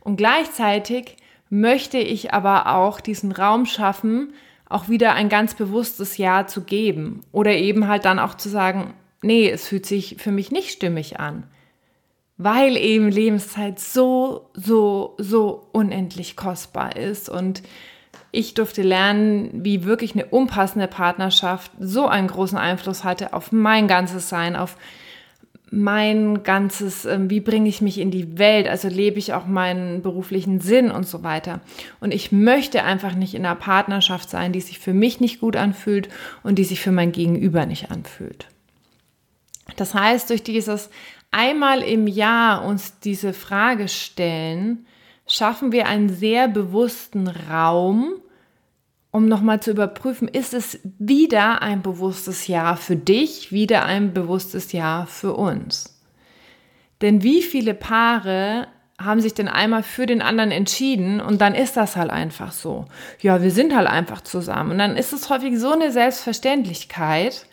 Und 0.00 0.16
gleichzeitig 0.16 1.16
möchte 1.50 1.98
ich 1.98 2.32
aber 2.32 2.74
auch 2.74 3.00
diesen 3.00 3.32
Raum 3.32 3.66
schaffen, 3.66 4.34
auch 4.68 4.88
wieder 4.88 5.14
ein 5.14 5.28
ganz 5.28 5.54
bewusstes 5.54 6.16
Ja 6.16 6.46
zu 6.46 6.62
geben. 6.62 7.22
Oder 7.32 7.56
eben 7.56 7.88
halt 7.88 8.04
dann 8.04 8.20
auch 8.20 8.36
zu 8.36 8.48
sagen, 8.48 8.94
nee, 9.20 9.50
es 9.50 9.66
fühlt 9.66 9.84
sich 9.84 10.16
für 10.18 10.30
mich 10.30 10.52
nicht 10.52 10.70
stimmig 10.70 11.18
an, 11.18 11.44
weil 12.38 12.76
eben 12.76 13.10
Lebenszeit 13.10 13.80
so, 13.80 14.48
so, 14.54 15.16
so 15.18 15.68
unendlich 15.72 16.36
kostbar 16.36 16.96
ist. 16.96 17.28
Und 17.28 17.62
ich 18.32 18.54
durfte 18.54 18.82
lernen, 18.82 19.50
wie 19.52 19.84
wirklich 19.84 20.14
eine 20.14 20.26
unpassende 20.26 20.86
Partnerschaft 20.86 21.72
so 21.78 22.06
einen 22.06 22.28
großen 22.28 22.58
Einfluss 22.58 23.04
hatte 23.04 23.32
auf 23.32 23.52
mein 23.52 23.88
ganzes 23.88 24.28
Sein, 24.28 24.56
auf 24.56 24.76
mein 25.72 26.42
ganzes, 26.42 27.04
ähm, 27.04 27.30
wie 27.30 27.40
bringe 27.40 27.68
ich 27.68 27.80
mich 27.80 27.98
in 27.98 28.10
die 28.10 28.38
Welt, 28.38 28.66
also 28.68 28.88
lebe 28.88 29.18
ich 29.18 29.34
auch 29.34 29.46
meinen 29.46 30.02
beruflichen 30.02 30.60
Sinn 30.60 30.90
und 30.90 31.06
so 31.06 31.22
weiter. 31.22 31.60
Und 32.00 32.12
ich 32.12 32.32
möchte 32.32 32.82
einfach 32.82 33.14
nicht 33.14 33.34
in 33.34 33.46
einer 33.46 33.54
Partnerschaft 33.54 34.28
sein, 34.28 34.52
die 34.52 34.60
sich 34.60 34.80
für 34.80 34.92
mich 34.92 35.20
nicht 35.20 35.40
gut 35.40 35.56
anfühlt 35.56 36.08
und 36.42 36.58
die 36.58 36.64
sich 36.64 36.80
für 36.80 36.92
mein 36.92 37.12
Gegenüber 37.12 37.66
nicht 37.66 37.90
anfühlt. 37.90 38.48
Das 39.76 39.94
heißt, 39.94 40.30
durch 40.30 40.42
dieses 40.42 40.90
einmal 41.30 41.82
im 41.82 42.08
Jahr 42.08 42.64
uns 42.64 42.98
diese 42.98 43.32
Frage 43.32 43.86
stellen, 43.86 44.86
schaffen 45.30 45.72
wir 45.72 45.86
einen 45.86 46.08
sehr 46.08 46.48
bewussten 46.48 47.28
Raum, 47.28 48.14
um 49.12 49.26
nochmal 49.26 49.60
zu 49.60 49.72
überprüfen, 49.72 50.28
ist 50.28 50.54
es 50.54 50.80
wieder 50.98 51.62
ein 51.62 51.82
bewusstes 51.82 52.46
Ja 52.46 52.76
für 52.76 52.96
dich, 52.96 53.50
wieder 53.50 53.84
ein 53.84 54.12
bewusstes 54.12 54.72
Ja 54.72 55.06
für 55.06 55.34
uns. 55.34 56.00
Denn 57.00 57.22
wie 57.22 57.42
viele 57.42 57.74
Paare 57.74 58.68
haben 59.00 59.20
sich 59.20 59.32
denn 59.32 59.48
einmal 59.48 59.82
für 59.82 60.06
den 60.06 60.20
anderen 60.20 60.50
entschieden 60.50 61.20
und 61.20 61.40
dann 61.40 61.54
ist 61.54 61.76
das 61.76 61.96
halt 61.96 62.10
einfach 62.10 62.52
so. 62.52 62.84
Ja, 63.20 63.42
wir 63.42 63.50
sind 63.50 63.74
halt 63.74 63.88
einfach 63.88 64.20
zusammen. 64.20 64.72
Und 64.72 64.78
dann 64.78 64.96
ist 64.96 65.12
es 65.12 65.30
häufig 65.30 65.58
so 65.58 65.72
eine 65.72 65.90
Selbstverständlichkeit. 65.90 67.46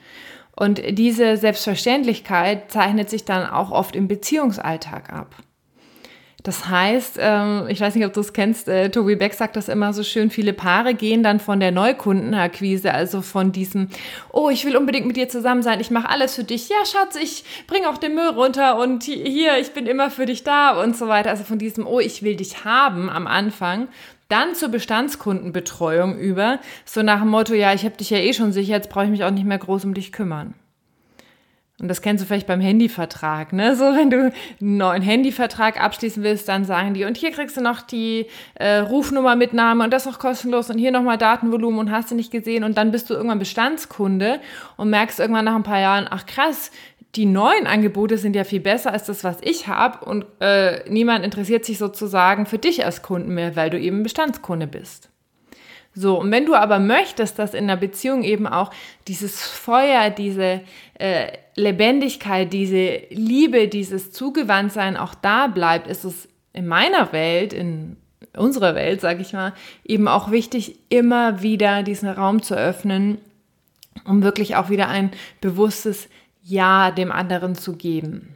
Und 0.55 0.81
diese 0.97 1.37
Selbstverständlichkeit 1.37 2.71
zeichnet 2.71 3.09
sich 3.09 3.23
dann 3.23 3.49
auch 3.49 3.71
oft 3.71 3.95
im 3.95 4.07
Beziehungsalltag 4.07 5.13
ab. 5.13 5.35
Das 6.43 6.69
heißt, 6.69 7.17
ähm, 7.19 7.65
ich 7.67 7.81
weiß 7.81 7.95
nicht, 7.95 8.05
ob 8.05 8.13
du 8.13 8.19
es 8.19 8.31
kennst, 8.31 8.69
äh, 8.69 8.89
Tobi 8.89 9.15
Beck 9.15 9.33
sagt 9.33 9.55
das 9.55 9.67
immer 9.67 9.91
so 9.91 10.03
schön, 10.03 10.29
viele 10.29 10.53
Paare 10.53 10.93
gehen 10.93 11.23
dann 11.23 11.39
von 11.39 11.59
der 11.59 11.71
Neukundenakquise, 11.71 12.93
also 12.93 13.21
von 13.21 13.51
diesem, 13.51 13.89
oh, 14.31 14.49
ich 14.49 14.63
will 14.63 14.77
unbedingt 14.77 15.07
mit 15.07 15.17
dir 15.17 15.27
zusammen 15.27 15.63
sein, 15.63 15.79
ich 15.79 15.91
mache 15.91 16.09
alles 16.09 16.35
für 16.35 16.43
dich, 16.43 16.69
ja 16.69 16.85
Schatz, 16.85 17.15
ich 17.15 17.43
bringe 17.65 17.89
auch 17.89 17.97
den 17.97 18.13
Müll 18.13 18.29
runter 18.29 18.77
und 18.77 19.03
hier, 19.03 19.57
ich 19.59 19.71
bin 19.71 19.87
immer 19.87 20.11
für 20.11 20.25
dich 20.25 20.43
da 20.43 20.81
und 20.81 20.95
so 20.95 21.07
weiter. 21.07 21.31
Also 21.31 21.43
von 21.43 21.57
diesem, 21.57 21.87
oh, 21.87 21.99
ich 21.99 22.21
will 22.23 22.35
dich 22.35 22.63
haben 22.63 23.09
am 23.09 23.27
Anfang, 23.27 23.87
dann 24.29 24.55
zur 24.55 24.69
Bestandskundenbetreuung 24.69 26.17
über, 26.17 26.59
so 26.85 27.01
nach 27.01 27.19
dem 27.19 27.29
Motto, 27.29 27.55
ja, 27.55 27.73
ich 27.73 27.83
habe 27.83 27.97
dich 27.97 28.09
ja 28.09 28.19
eh 28.19 28.33
schon 28.33 28.51
sicher, 28.51 28.73
jetzt 28.73 28.89
brauche 28.89 29.05
ich 29.05 29.11
mich 29.11 29.23
auch 29.23 29.31
nicht 29.31 29.45
mehr 29.45 29.57
groß 29.57 29.85
um 29.85 29.93
dich 29.93 30.11
kümmern. 30.11 30.53
Und 31.79 31.89
das 31.89 32.01
kennst 32.01 32.23
du 32.23 32.27
vielleicht 32.27 32.47
beim 32.47 32.59
Handyvertrag, 32.59 33.53
ne? 33.53 33.75
So, 33.75 33.83
wenn 33.95 34.09
du 34.09 34.31
einen 34.59 34.77
neuen 34.77 35.03
Handyvertrag 35.03 35.79
abschließen 35.79 36.23
willst, 36.23 36.47
dann 36.47 36.65
sagen 36.65 36.95
die, 36.95 37.05
und 37.05 37.17
hier 37.17 37.31
kriegst 37.31 37.55
du 37.55 37.61
noch 37.61 37.81
die 37.81 38.25
äh, 38.55 38.77
Rufnummermitnahme 38.77 39.83
und 39.83 39.93
das 39.93 40.07
noch 40.07 40.17
kostenlos 40.17 40.71
und 40.71 40.79
hier 40.79 40.91
nochmal 40.91 41.19
Datenvolumen 41.19 41.79
und 41.79 41.91
hast 41.91 42.09
du 42.09 42.15
nicht 42.15 42.31
gesehen. 42.31 42.63
Und 42.63 42.79
dann 42.79 42.89
bist 42.89 43.11
du 43.11 43.13
irgendwann 43.13 43.37
Bestandskunde 43.37 44.39
und 44.75 44.89
merkst 44.89 45.19
irgendwann 45.19 45.45
nach 45.45 45.55
ein 45.55 45.61
paar 45.61 45.79
Jahren, 45.79 46.07
ach 46.09 46.25
krass, 46.25 46.71
die 47.15 47.25
neuen 47.25 47.67
Angebote 47.67 48.17
sind 48.17 48.35
ja 48.35 48.43
viel 48.43 48.59
besser 48.59 48.91
als 48.91 49.05
das, 49.05 49.23
was 49.23 49.37
ich 49.41 49.67
habe. 49.67 50.03
Und 50.03 50.25
äh, 50.39 50.87
niemand 50.89 51.23
interessiert 51.23 51.63
sich 51.63 51.77
sozusagen 51.77 52.47
für 52.47 52.57
dich 52.57 52.85
als 52.85 53.03
Kunden 53.03 53.35
mehr, 53.35 53.55
weil 53.55 53.69
du 53.69 53.79
eben 53.79 54.01
Bestandskunde 54.01 54.65
bist. 54.65 55.11
So, 55.99 56.19
und 56.19 56.29
wenn 56.29 56.45
du 56.45 56.53
aber 56.53 56.77
möchtest, 56.77 57.39
dass 57.39 57.55
in 57.55 57.63
einer 57.63 57.75
Beziehung 57.75 58.21
eben 58.21 58.45
auch 58.45 58.69
dieses 59.07 59.41
Feuer, 59.41 60.11
diese 60.11 60.61
äh, 60.99 61.31
Lebendigkeit, 61.55 62.53
diese 62.53 63.01
Liebe, 63.09 63.67
dieses 63.67 64.11
Zugewandtsein 64.11 64.95
auch 64.95 65.15
da 65.15 65.47
bleibt, 65.47 65.87
ist 65.87 66.03
es 66.03 66.29
in 66.53 66.67
meiner 66.67 67.11
Welt, 67.13 67.51
in 67.51 67.97
unserer 68.35 68.75
Welt, 68.75 69.01
sage 69.01 69.23
ich 69.23 69.33
mal, 69.33 69.53
eben 69.85 70.07
auch 70.07 70.29
wichtig, 70.29 70.77
immer 70.89 71.41
wieder 71.41 71.81
diesen 71.81 72.09
Raum 72.09 72.43
zu 72.43 72.53
öffnen, 72.53 73.17
um 74.05 74.21
wirklich 74.21 74.55
auch 74.55 74.69
wieder 74.69 74.89
ein 74.89 75.09
bewusstes 75.41 76.09
Ja 76.43 76.91
dem 76.91 77.11
anderen 77.11 77.55
zu 77.55 77.75
geben. 77.75 78.35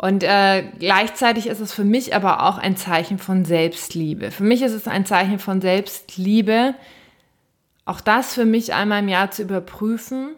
Und 0.00 0.22
äh, 0.22 0.62
gleichzeitig 0.78 1.48
ist 1.48 1.58
es 1.58 1.72
für 1.72 1.82
mich 1.82 2.14
aber 2.14 2.44
auch 2.44 2.56
ein 2.58 2.76
Zeichen 2.76 3.18
von 3.18 3.44
Selbstliebe. 3.44 4.30
Für 4.30 4.44
mich 4.44 4.62
ist 4.62 4.72
es 4.72 4.86
ein 4.86 5.04
Zeichen 5.04 5.40
von 5.40 5.60
Selbstliebe, 5.60 6.76
auch 7.84 8.00
das 8.00 8.32
für 8.32 8.44
mich 8.44 8.72
einmal 8.72 9.02
im 9.02 9.08
Jahr 9.08 9.32
zu 9.32 9.42
überprüfen. 9.42 10.36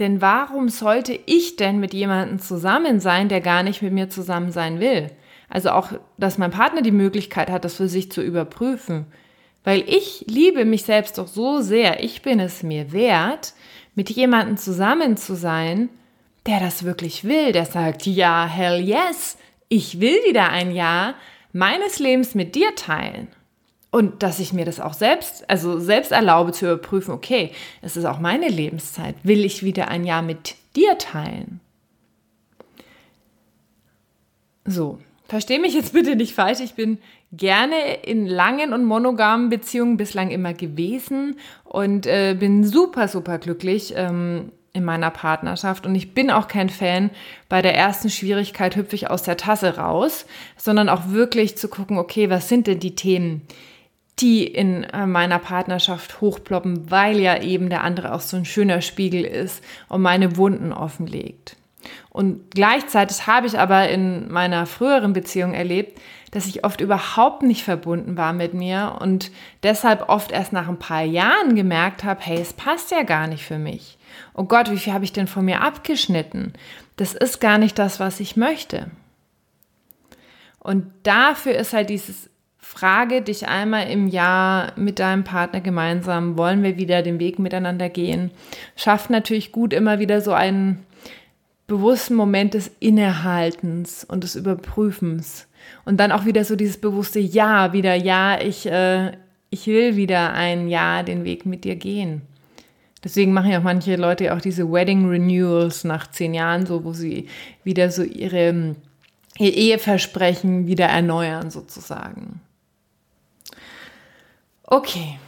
Denn 0.00 0.20
warum 0.20 0.68
sollte 0.68 1.16
ich 1.26 1.54
denn 1.54 1.78
mit 1.78 1.94
jemandem 1.94 2.40
zusammen 2.40 2.98
sein, 2.98 3.28
der 3.28 3.40
gar 3.40 3.62
nicht 3.62 3.82
mit 3.82 3.92
mir 3.92 4.10
zusammen 4.10 4.50
sein 4.50 4.80
will? 4.80 5.12
Also 5.48 5.70
auch, 5.70 5.92
dass 6.18 6.36
mein 6.36 6.50
Partner 6.50 6.82
die 6.82 6.90
Möglichkeit 6.90 7.50
hat, 7.50 7.64
das 7.64 7.76
für 7.76 7.88
sich 7.88 8.10
zu 8.10 8.20
überprüfen. 8.20 9.06
Weil 9.62 9.84
ich 9.86 10.24
liebe 10.26 10.64
mich 10.64 10.82
selbst 10.82 11.18
doch 11.18 11.28
so 11.28 11.60
sehr, 11.60 12.02
ich 12.02 12.20
bin 12.20 12.40
es 12.40 12.64
mir 12.64 12.90
wert, 12.90 13.54
mit 13.94 14.10
jemandem 14.10 14.56
zusammen 14.56 15.16
zu 15.16 15.36
sein, 15.36 15.88
der 16.46 16.60
das 16.60 16.84
wirklich 16.84 17.24
will, 17.24 17.52
der 17.52 17.66
sagt, 17.66 18.06
ja, 18.06 18.46
hell 18.46 18.80
yes, 18.80 19.36
ich 19.68 20.00
will 20.00 20.18
wieder 20.26 20.50
ein 20.50 20.70
Jahr 20.72 21.14
meines 21.52 21.98
Lebens 21.98 22.34
mit 22.34 22.54
dir 22.54 22.74
teilen. 22.74 23.28
Und 23.90 24.22
dass 24.22 24.40
ich 24.40 24.52
mir 24.52 24.64
das 24.64 24.78
auch 24.78 24.92
selbst, 24.92 25.48
also 25.48 25.78
selbst 25.78 26.12
erlaube 26.12 26.52
zu 26.52 26.66
überprüfen, 26.66 27.14
okay, 27.14 27.52
es 27.82 27.96
ist 27.96 28.04
auch 28.04 28.18
meine 28.18 28.48
Lebenszeit, 28.48 29.14
will 29.22 29.44
ich 29.44 29.62
wieder 29.62 29.88
ein 29.88 30.04
Jahr 30.04 30.22
mit 30.22 30.56
dir 30.76 30.98
teilen? 30.98 31.60
So, 34.64 34.98
verstehe 35.26 35.60
mich 35.60 35.74
jetzt 35.74 35.92
bitte 35.92 36.16
nicht 36.16 36.34
falsch, 36.34 36.60
ich 36.60 36.74
bin 36.74 36.98
gerne 37.32 38.02
in 38.02 38.26
langen 38.26 38.72
und 38.72 38.84
monogamen 38.84 39.48
Beziehungen 39.48 39.96
bislang 39.96 40.30
immer 40.30 40.52
gewesen 40.52 41.38
und 41.64 42.06
äh, 42.06 42.36
bin 42.38 42.64
super, 42.64 43.08
super 43.08 43.38
glücklich. 43.38 43.94
Ähm, 43.96 44.52
in 44.76 44.84
meiner 44.84 45.10
Partnerschaft 45.10 45.86
und 45.86 45.94
ich 45.94 46.12
bin 46.12 46.30
auch 46.30 46.48
kein 46.48 46.68
Fan, 46.68 47.10
bei 47.48 47.62
der 47.62 47.74
ersten 47.74 48.10
Schwierigkeit 48.10 48.76
hüpfe 48.76 48.94
ich 48.94 49.10
aus 49.10 49.22
der 49.22 49.38
Tasse 49.38 49.78
raus, 49.78 50.26
sondern 50.56 50.90
auch 50.90 51.08
wirklich 51.08 51.56
zu 51.56 51.68
gucken, 51.68 51.96
okay, 51.98 52.28
was 52.28 52.48
sind 52.50 52.66
denn 52.66 52.78
die 52.78 52.94
Themen, 52.94 53.42
die 54.18 54.46
in 54.46 54.84
äh, 54.84 55.06
meiner 55.06 55.38
Partnerschaft 55.38 56.20
hochploppen, 56.20 56.90
weil 56.90 57.18
ja 57.18 57.40
eben 57.40 57.70
der 57.70 57.84
andere 57.84 58.12
auch 58.12 58.20
so 58.20 58.36
ein 58.36 58.44
schöner 58.44 58.82
Spiegel 58.82 59.24
ist 59.24 59.64
und 59.88 60.02
meine 60.02 60.36
Wunden 60.36 60.72
offenlegt. 60.72 61.56
Und 62.10 62.50
gleichzeitig 62.50 63.26
habe 63.26 63.46
ich 63.46 63.58
aber 63.58 63.88
in 63.88 64.30
meiner 64.30 64.66
früheren 64.66 65.12
Beziehung 65.12 65.54
erlebt, 65.54 65.98
dass 66.32 66.46
ich 66.46 66.64
oft 66.64 66.82
überhaupt 66.82 67.42
nicht 67.42 67.62
verbunden 67.62 68.16
war 68.18 68.34
mit 68.34 68.52
mir 68.52 68.98
und 69.00 69.30
deshalb 69.62 70.08
oft 70.08 70.32
erst 70.32 70.52
nach 70.52 70.68
ein 70.68 70.78
paar 70.78 71.02
Jahren 71.02 71.54
gemerkt 71.54 72.04
habe, 72.04 72.20
hey, 72.22 72.38
es 72.40 72.52
passt 72.52 72.90
ja 72.90 73.04
gar 73.04 73.26
nicht 73.26 73.44
für 73.44 73.58
mich 73.58 73.95
oh 74.34 74.44
Gott, 74.44 74.70
wie 74.70 74.78
viel 74.78 74.92
habe 74.92 75.04
ich 75.04 75.12
denn 75.12 75.26
von 75.26 75.44
mir 75.44 75.62
abgeschnitten? 75.62 76.52
Das 76.96 77.14
ist 77.14 77.40
gar 77.40 77.58
nicht 77.58 77.78
das, 77.78 78.00
was 78.00 78.20
ich 78.20 78.36
möchte. 78.36 78.90
Und 80.58 80.86
dafür 81.04 81.54
ist 81.54 81.72
halt 81.72 81.90
dieses 81.90 82.28
Frage 82.58 83.22
dich 83.22 83.46
einmal 83.46 83.88
im 83.88 84.08
Jahr 84.08 84.72
mit 84.74 84.98
deinem 84.98 85.22
Partner 85.22 85.60
gemeinsam, 85.60 86.36
wollen 86.36 86.64
wir 86.64 86.76
wieder 86.76 87.02
den 87.02 87.20
Weg 87.20 87.38
miteinander 87.38 87.88
gehen? 87.88 88.32
Schafft 88.74 89.08
natürlich 89.08 89.52
gut 89.52 89.72
immer 89.72 90.00
wieder 90.00 90.20
so 90.20 90.32
einen 90.32 90.84
bewussten 91.68 92.14
Moment 92.14 92.54
des 92.54 92.70
Innehaltens 92.80 94.04
und 94.04 94.24
des 94.24 94.34
Überprüfens. 94.34 95.46
Und 95.84 95.98
dann 95.98 96.12
auch 96.12 96.24
wieder 96.24 96.44
so 96.44 96.56
dieses 96.56 96.80
bewusste 96.80 97.20
Ja, 97.20 97.72
wieder 97.72 97.94
Ja, 97.94 98.40
ich, 98.40 98.66
äh, 98.66 99.12
ich 99.50 99.66
will 99.66 99.96
wieder 99.96 100.32
ein 100.32 100.68
Ja 100.68 101.02
den 101.02 101.24
Weg 101.24 101.46
mit 101.46 101.64
dir 101.64 101.76
gehen. 101.76 102.22
Deswegen 103.04 103.32
machen 103.32 103.50
ja 103.50 103.58
auch 103.58 103.64
manche 103.64 103.96
Leute 103.96 104.34
auch 104.34 104.40
diese 104.40 104.70
Wedding 104.70 105.08
Renewals 105.08 105.84
nach 105.84 106.10
zehn 106.10 106.34
Jahren, 106.34 106.66
so 106.66 106.84
wo 106.84 106.92
sie 106.92 107.28
wieder 107.62 107.90
so 107.90 108.02
ihre, 108.02 108.74
ihr 109.38 109.54
Eheversprechen 109.54 110.66
wieder 110.66 110.86
erneuern, 110.86 111.50
sozusagen. 111.50 112.40
Okay. 114.64 115.18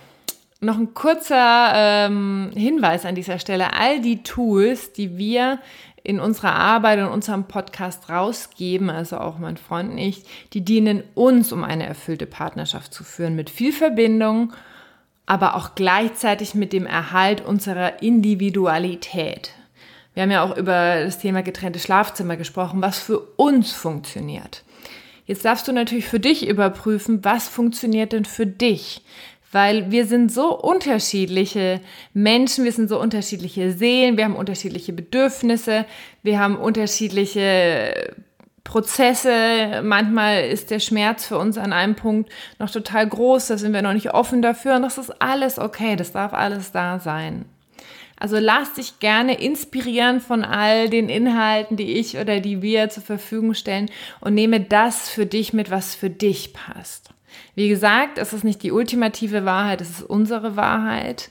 Noch 0.61 0.77
ein 0.77 0.93
kurzer 0.93 1.71
ähm, 1.75 2.51
Hinweis 2.53 3.05
an 3.05 3.15
dieser 3.15 3.39
Stelle. 3.39 3.75
All 3.75 4.01
die 4.01 4.25
Tools, 4.25 4.93
die 4.93 5.17
wir 5.17 5.61
in 6.03 6.19
unserer 6.19 6.55
Arbeit 6.55 6.99
und 6.99 7.09
unserem 7.09 7.45
Podcast 7.45 8.09
rausgeben, 8.09 8.91
also 8.91 9.19
auch 9.19 9.39
mein 9.39 9.57
Freund 9.57 9.93
und 9.93 9.99
ich, 9.99 10.25
die 10.53 10.65
dienen 10.65 11.05
uns, 11.15 11.53
um 11.53 11.63
eine 11.63 11.87
erfüllte 11.87 12.27
Partnerschaft 12.27 12.93
zu 12.93 13.05
führen, 13.05 13.37
mit 13.37 13.51
viel 13.51 13.73
Verbindung 13.73 14.53
aber 15.28 15.56
auch 15.56 15.75
gleichzeitig 15.75 16.54
mit 16.54 16.73
dem 16.73 16.87
Erhalt 16.87 17.42
unserer 17.44 18.02
Individualität. 18.02 19.52
Wir 20.14 20.23
haben 20.23 20.30
ja 20.30 20.42
auch 20.42 20.56
über 20.56 21.04
das 21.04 21.18
Thema 21.18 21.42
getrennte 21.42 21.78
Schlafzimmer 21.78 22.37
gesprochen, 22.37 22.80
was 22.80 22.99
für 22.99 23.20
uns 23.37 23.73
funktioniert. 23.73 24.64
Jetzt 25.26 25.44
darfst 25.44 25.68
du 25.68 25.73
natürlich 25.73 26.06
für 26.06 26.18
dich 26.18 26.49
überprüfen, 26.49 27.23
was 27.25 27.47
funktioniert 27.47 28.12
denn 28.12 28.25
für 28.25 28.47
dich? 28.47 29.02
weil 29.50 29.90
wir 29.90 30.04
sind 30.04 30.30
so 30.30 30.54
unterschiedliche 30.54 31.80
Menschen, 32.12 32.64
wir 32.64 32.73
sind 32.73 32.88
so 32.88 33.00
unterschiedliche 33.00 33.73
Seelen, 33.73 34.18
wir 34.18 34.25
haben 34.25 34.37
unterschiedliche 34.37 34.92
Bedürfnisse, 34.92 35.87
wir 36.23 36.38
haben 36.38 36.56
unterschiedliche 36.56 38.14
Prozesse. 38.69 39.81
Manchmal 39.83 40.45
ist 40.45 40.71
der 40.71 40.79
Schmerz 40.79 41.27
für 41.27 41.39
uns 41.39 41.57
an 41.57 41.73
einem 41.73 41.95
Punkt 41.95 42.31
noch 42.59 42.71
total 42.71 43.09
groß, 43.09 43.47
da 43.47 43.57
sind 43.57 43.73
wir 43.73 43.81
noch 43.81 43.95
nicht 43.95 44.13
offen 44.13 44.43
dafür 44.43 44.77
und 44.77 44.83
das 44.83 44.99
ist 44.99 45.23
alles 45.23 45.59
okay, 45.59 45.97
das 45.97 46.13
darf 46.13 46.35
alles 46.35 46.71
da 46.71 46.99
sein. 46.99 47.47
Also 48.21 48.37
lass 48.39 48.75
dich 48.75 48.99
gerne 49.01 49.41
inspirieren 49.41 50.21
von 50.21 50.45
all 50.45 50.91
den 50.91 51.09
Inhalten, 51.09 51.79
die 51.79 51.95
ich 51.95 52.19
oder 52.19 52.41
die 52.41 52.61
wir 52.61 52.91
zur 52.91 53.03
Verfügung 53.03 53.55
stellen 53.55 53.91
und 54.21 54.35
nehme 54.35 54.61
das 54.61 55.09
für 55.09 55.25
dich 55.25 55.55
mit, 55.55 55.71
was 55.71 55.95
für 55.95 56.11
dich 56.11 56.53
passt. 56.53 57.11
Wie 57.55 57.71
gesagt, 57.71 58.19
es 58.19 58.35
ist 58.35 58.45
nicht 58.45 58.63
die 58.63 58.73
ultimative 58.73 59.47
Wahrheit, 59.47 59.81
es 59.81 59.91
ist 59.91 60.03
unsere 60.03 60.57
Wahrheit. 60.57 61.31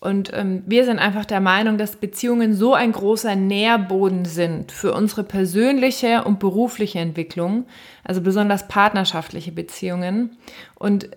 Und 0.00 0.32
ähm, 0.32 0.62
wir 0.66 0.86
sind 0.86 0.98
einfach 0.98 1.26
der 1.26 1.40
Meinung, 1.40 1.76
dass 1.76 1.96
Beziehungen 1.96 2.54
so 2.54 2.72
ein 2.72 2.92
großer 2.92 3.36
Nährboden 3.36 4.24
sind 4.24 4.72
für 4.72 4.94
unsere 4.94 5.24
persönliche 5.24 6.24
und 6.24 6.38
berufliche 6.38 7.00
Entwicklung, 7.00 7.66
also 8.02 8.22
besonders 8.22 8.66
partnerschaftliche 8.66 9.52
Beziehungen 9.52 10.38
und 10.74 11.10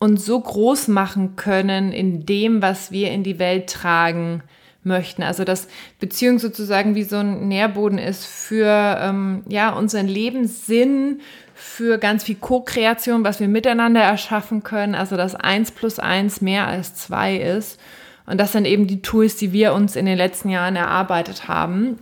uns 0.00 0.26
so 0.26 0.40
groß 0.40 0.88
machen 0.88 1.36
können 1.36 1.92
in 1.92 2.26
dem, 2.26 2.62
was 2.62 2.90
wir 2.90 3.12
in 3.12 3.22
die 3.22 3.38
Welt 3.38 3.70
tragen 3.70 4.42
möchten. 4.82 5.22
Also 5.22 5.44
dass 5.44 5.68
Beziehung 6.00 6.40
sozusagen 6.40 6.96
wie 6.96 7.04
so 7.04 7.16
ein 7.16 7.46
Nährboden 7.46 7.98
ist 7.98 8.26
für 8.26 8.98
ähm, 9.00 9.44
ja 9.48 9.70
unseren 9.70 10.08
Lebenssinn, 10.08 11.20
für 11.54 11.98
ganz 11.98 12.24
viel 12.24 12.34
Co-Kreation, 12.34 13.24
was 13.24 13.40
wir 13.40 13.48
miteinander 13.48 14.02
erschaffen 14.02 14.64
können. 14.64 14.96
Also 14.96 15.16
dass 15.16 15.36
eins 15.36 15.70
plus 15.70 16.00
eins 16.00 16.40
mehr 16.40 16.66
als 16.66 16.96
zwei 16.96 17.36
ist. 17.36 17.78
Und 18.26 18.38
das 18.38 18.52
sind 18.52 18.64
eben 18.64 18.86
die 18.86 19.02
Tools, 19.02 19.36
die 19.36 19.52
wir 19.52 19.72
uns 19.72 19.96
in 19.96 20.06
den 20.06 20.18
letzten 20.18 20.48
Jahren 20.48 20.76
erarbeitet 20.76 21.48
haben. 21.48 21.98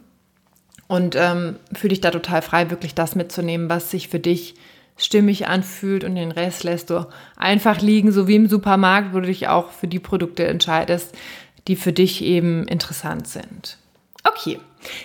Und 0.87 1.17
ähm, 1.17 1.57
fühle 1.73 1.91
dich 1.91 2.01
da 2.01 2.11
total 2.11 2.43
frei, 2.43 2.71
wirklich 2.71 2.95
das 2.95 3.15
mitzunehmen, 3.15 3.71
was 3.71 3.91
sich 3.91 4.09
für 4.09 4.19
dich 4.19 4.55
stimmig 4.97 5.49
anfühlt 5.49 6.05
und 6.05 6.15
den 6.15 6.31
Rest 6.31 6.63
lässt 6.63 6.91
du 6.91 7.07
einfach 7.37 7.81
liegen, 7.81 8.13
so 8.13 8.29
wie 8.29 8.37
im 8.37 8.49
Supermarkt, 8.49 9.13
wo 9.13 9.21
du 9.21 9.27
dich 9.27 9.49
auch 9.49 9.71
für 9.71 9.89
die 9.89 9.99
Produkte 9.99 10.47
entscheidest, 10.47 11.17
die 11.67 11.77
für 11.77 11.93
dich 11.93 12.23
eben 12.23 12.67
interessant 12.69 13.27
sind. 13.27 13.79
Okay, 14.23 14.59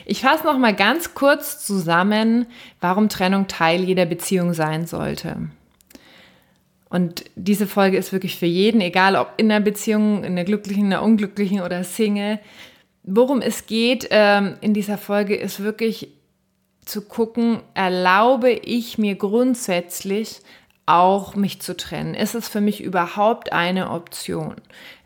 ich 0.05 0.21
fasse 0.21 0.45
noch 0.45 0.57
mal 0.57 0.75
ganz 0.75 1.13
kurz 1.13 1.65
zusammen, 1.65 2.45
warum 2.81 3.09
Trennung 3.09 3.47
Teil 3.47 3.83
jeder 3.83 4.05
Beziehung 4.05 4.53
sein 4.53 4.85
sollte. 4.85 5.49
Und 6.89 7.25
diese 7.35 7.67
Folge 7.67 7.97
ist 7.97 8.11
wirklich 8.11 8.37
für 8.37 8.47
jeden, 8.47 8.81
egal 8.81 9.15
ob 9.15 9.33
in 9.37 9.51
einer 9.51 9.63
Beziehung, 9.63 10.23
in 10.23 10.31
einer 10.31 10.43
glücklichen, 10.43 10.85
in 10.85 10.93
einer 10.93 11.03
unglücklichen 11.03 11.61
oder 11.61 11.83
Single. 11.83 12.39
Worum 13.03 13.41
es 13.41 13.67
geht 13.67 14.07
ähm, 14.09 14.57
in 14.61 14.73
dieser 14.73 14.97
Folge 14.97 15.35
ist 15.35 15.63
wirklich 15.63 16.09
zu 16.83 17.03
gucken, 17.03 17.61
erlaube 17.75 18.51
ich 18.51 18.97
mir 18.97 19.15
grundsätzlich 19.15 20.41
auch 20.89 21.35
mich 21.35 21.61
zu 21.61 21.77
trennen? 21.77 22.15
Ist 22.15 22.35
es 22.35 22.47
für 22.47 22.61
mich 22.61 22.83
überhaupt 22.83 23.53
eine 23.53 23.91
Option? 23.91 24.55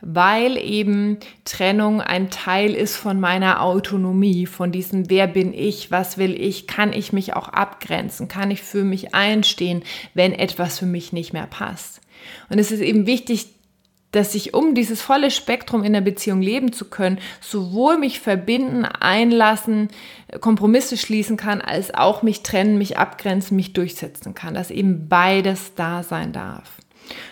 Weil 0.02 0.58
eben 0.58 1.20
Trennung 1.46 2.02
ein 2.02 2.30
Teil 2.30 2.74
ist 2.74 2.96
von 2.96 3.20
meiner 3.20 3.62
Autonomie, 3.62 4.46
von 4.46 4.72
diesem, 4.72 5.10
wer 5.10 5.28
bin 5.28 5.54
ich, 5.54 5.92
was 5.92 6.18
will 6.18 6.40
ich, 6.40 6.68
kann 6.68 6.94
ich 6.94 7.14
mich 7.14 7.36
auch 7.36 7.50
abgrenzen, 7.50 8.28
kann 8.28 8.52
ich 8.52 8.62
für 8.62 8.84
mich 8.84 9.14
einstehen, 9.14 9.84
wenn 10.14 10.34
etwas 10.34 10.80
für 10.80 10.86
mich 10.86 11.14
nicht 11.14 11.34
mehr 11.34 11.48
passt. 11.48 12.02
Und 12.50 12.60
es 12.60 12.72
ist 12.72 12.82
eben 12.82 13.06
wichtig, 13.06 13.48
dass 14.14 14.36
ich, 14.36 14.54
um 14.54 14.76
dieses 14.76 15.02
volle 15.02 15.32
Spektrum 15.32 15.84
in 15.84 15.92
der 15.92 16.02
Beziehung 16.02 16.42
leben 16.42 16.72
zu 16.72 16.86
können, 16.86 17.20
sowohl 17.42 17.98
mich 17.98 18.20
verbinden, 18.20 18.86
einlassen, 18.86 19.90
Kompromisse 20.40 20.98
schließen 20.98 21.36
kann, 21.36 21.62
als 21.62 21.94
auch 21.94 22.22
mich 22.22 22.44
trennen, 22.44 22.78
mich 22.78 22.98
abgrenzen, 22.98 23.58
mich 23.58 23.74
durchsetzen 23.74 24.34
kann, 24.36 24.54
dass 24.54 24.72
eben 24.72 25.10
beides 25.10 25.74
da 25.76 26.04
sein 26.04 26.32
darf. 26.32 26.78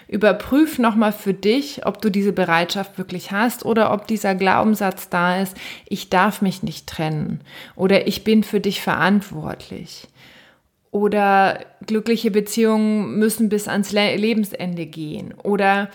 Überprüf 0.07 0.79
nochmal 0.79 1.13
für 1.13 1.35
dich, 1.35 1.85
ob 1.85 2.01
du 2.01 2.09
diese 2.09 2.33
Bereitschaft 2.33 2.97
wirklich 2.97 3.31
hast 3.31 3.63
oder 3.63 3.93
ob 3.93 4.07
dieser 4.07 4.35
Glaubenssatz 4.35 5.07
da 5.07 5.39
ist, 5.39 5.55
ich 5.87 6.09
darf 6.09 6.41
mich 6.41 6.63
nicht 6.63 6.87
trennen 6.87 7.41
oder 7.75 8.07
ich 8.07 8.23
bin 8.23 8.43
für 8.43 8.59
dich 8.59 8.81
verantwortlich. 8.81 10.07
Oder 10.89 11.59
glückliche 11.85 12.31
Beziehungen 12.31 13.17
müssen 13.17 13.47
bis 13.47 13.69
ans 13.69 13.93
Lebensende 13.93 14.85
gehen. 14.87 15.33
Oder 15.41 15.89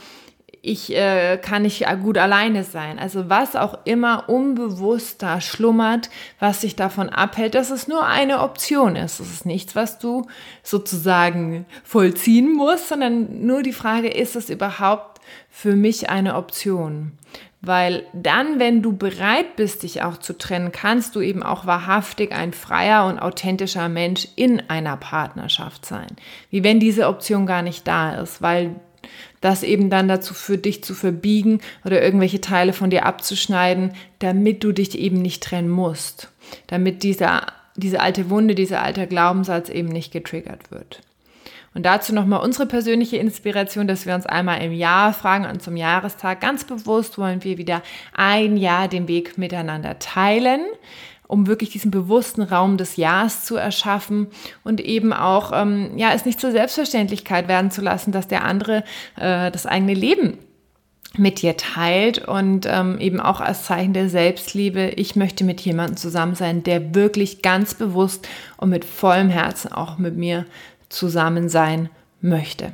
ich 0.67 0.95
äh, 0.95 1.39
kann 1.39 1.63
nicht 1.63 1.87
gut 2.03 2.19
alleine 2.19 2.65
sein. 2.65 2.99
Also 2.99 3.29
was 3.31 3.55
auch 3.55 3.79
immer 3.85 4.29
unbewusst 4.29 5.23
da 5.23 5.41
schlummert, 5.41 6.11
was 6.41 6.61
sich 6.61 6.75
davon 6.75 7.09
abhält, 7.09 7.55
dass 7.55 7.71
es 7.71 7.87
nur 7.87 8.05
eine 8.05 8.41
Option 8.41 8.97
ist. 8.97 9.21
Es 9.21 9.33
ist 9.33 9.47
nichts, 9.47 9.77
was 9.77 10.01
du 10.01 10.27
sozusagen 10.65 11.67
vollziehen 11.85 12.53
musst, 12.53 12.89
sondern 12.89 13.47
nur 13.47 13.63
die 13.63 13.73
Frage, 13.73 14.09
ist 14.09 14.35
es 14.35 14.51
überhaupt 14.51 15.21
für 15.51 15.77
mich 15.77 16.11
eine 16.11 16.35
Option? 16.35 17.13
Weil 17.61 18.05
dann, 18.13 18.59
wenn 18.59 18.83
du 18.83 18.97
bereit 18.97 19.55
bist, 19.55 19.85
dich 19.85 20.03
auch 20.03 20.17
zu 20.17 20.37
trennen, 20.37 20.73
kannst 20.73 21.15
du 21.15 21.21
eben 21.21 21.43
auch 21.45 21.67
wahrhaftig 21.67 22.33
ein 22.33 22.53
freier 22.53 23.07
und 23.07 23.21
authentischer 23.21 23.89
Mensch 23.89 24.29
in 24.35 24.69
einer 24.69 24.97
Partnerschaft 24.97 25.87
sein. 25.87 26.09
Wie 26.51 26.65
wenn 26.65 26.81
diese 26.81 27.07
Option 27.07 27.47
gar 27.47 27.63
nicht 27.63 27.87
da 27.87 28.17
ist, 28.17 28.43
weil 28.43 28.77
das 29.41 29.63
eben 29.63 29.91
dann 29.91 30.09
dazu 30.09 30.35
führt, 30.35 30.65
dich 30.65 30.83
zu 30.83 30.95
verbiegen 30.95 31.61
oder 31.85 32.03
irgendwelche 32.03 32.41
Teile 32.41 32.73
von 32.73 32.91
dir 32.91 33.07
abzuschneiden, 33.07 33.93
damit 34.19 34.65
du 34.65 34.73
dich 34.73 34.99
eben 34.99 35.21
nicht 35.23 35.43
trennen 35.43 35.69
musst, 35.69 36.33
damit 36.67 37.03
dieser, 37.03 37.47
diese 37.77 38.01
alte 38.01 38.31
Wunde, 38.31 38.55
dieser 38.55 38.83
alte 38.83 39.07
Glaubenssatz 39.07 39.69
eben 39.69 39.89
nicht 39.89 40.13
getriggert 40.13 40.71
wird. 40.71 41.01
Und 41.77 41.85
dazu 41.85 42.15
nochmal 42.15 42.43
unsere 42.43 42.65
persönliche 42.65 43.19
Inspiration, 43.19 43.87
dass 43.87 44.07
wir 44.07 44.15
uns 44.15 44.25
einmal 44.25 44.63
im 44.63 44.73
Jahr 44.73 45.13
fragen 45.13 45.45
und 45.45 45.63
zum 45.63 45.77
Jahrestag. 45.77 46.41
Ganz 46.41 46.65
bewusst 46.65 47.19
wollen 47.19 47.45
wir 47.45 47.59
wieder 47.59 47.83
ein 48.15 48.57
Jahr 48.57 48.89
den 48.89 49.09
Weg 49.09 49.37
miteinander 49.37 49.99
teilen 49.99 50.63
um 51.29 51.47
wirklich 51.47 51.71
diesen 51.71 51.91
bewussten 51.91 52.43
Raum 52.43 52.77
des 52.77 52.97
Jahres 52.97 53.45
zu 53.45 53.57
erschaffen 53.57 54.29
und 54.65 54.81
eben 54.81 55.13
auch, 55.13 55.53
ähm, 55.55 55.97
ja, 55.97 56.13
es 56.13 56.25
nicht 56.25 56.41
zur 56.41 56.53
Selbstverständlichkeit 56.53 57.49
werden 57.49 57.71
zu 57.71 57.81
lassen, 57.81 58.13
dass 58.13 58.29
der 58.29 58.45
andere 58.45 58.85
äh, 59.17 59.51
das 59.51 59.67
eigene 59.67 59.95
Leben 59.95 60.39
mit 61.19 61.41
dir 61.43 61.57
teilt 61.57 62.27
und 62.27 62.67
ähm, 62.67 62.99
eben 62.99 63.21
auch 63.21 63.41
als 63.41 63.65
Zeichen 63.65 63.93
der 63.93 64.09
Selbstliebe, 64.09 64.89
ich 64.97 65.17
möchte 65.17 65.45
mit 65.45 65.61
jemandem 65.61 65.97
zusammen 65.97 66.35
sein, 66.35 66.63
der 66.63 66.95
wirklich 66.95 67.43
ganz 67.43 67.75
bewusst 67.75 68.29
und 68.57 68.71
mit 68.71 68.85
vollem 68.85 69.31
Herzen 69.31 69.73
auch 69.73 69.99
mit 69.99 70.17
mir 70.17 70.45
zusammen 70.89 71.49
sein 71.49 71.89
möchte. 72.21 72.73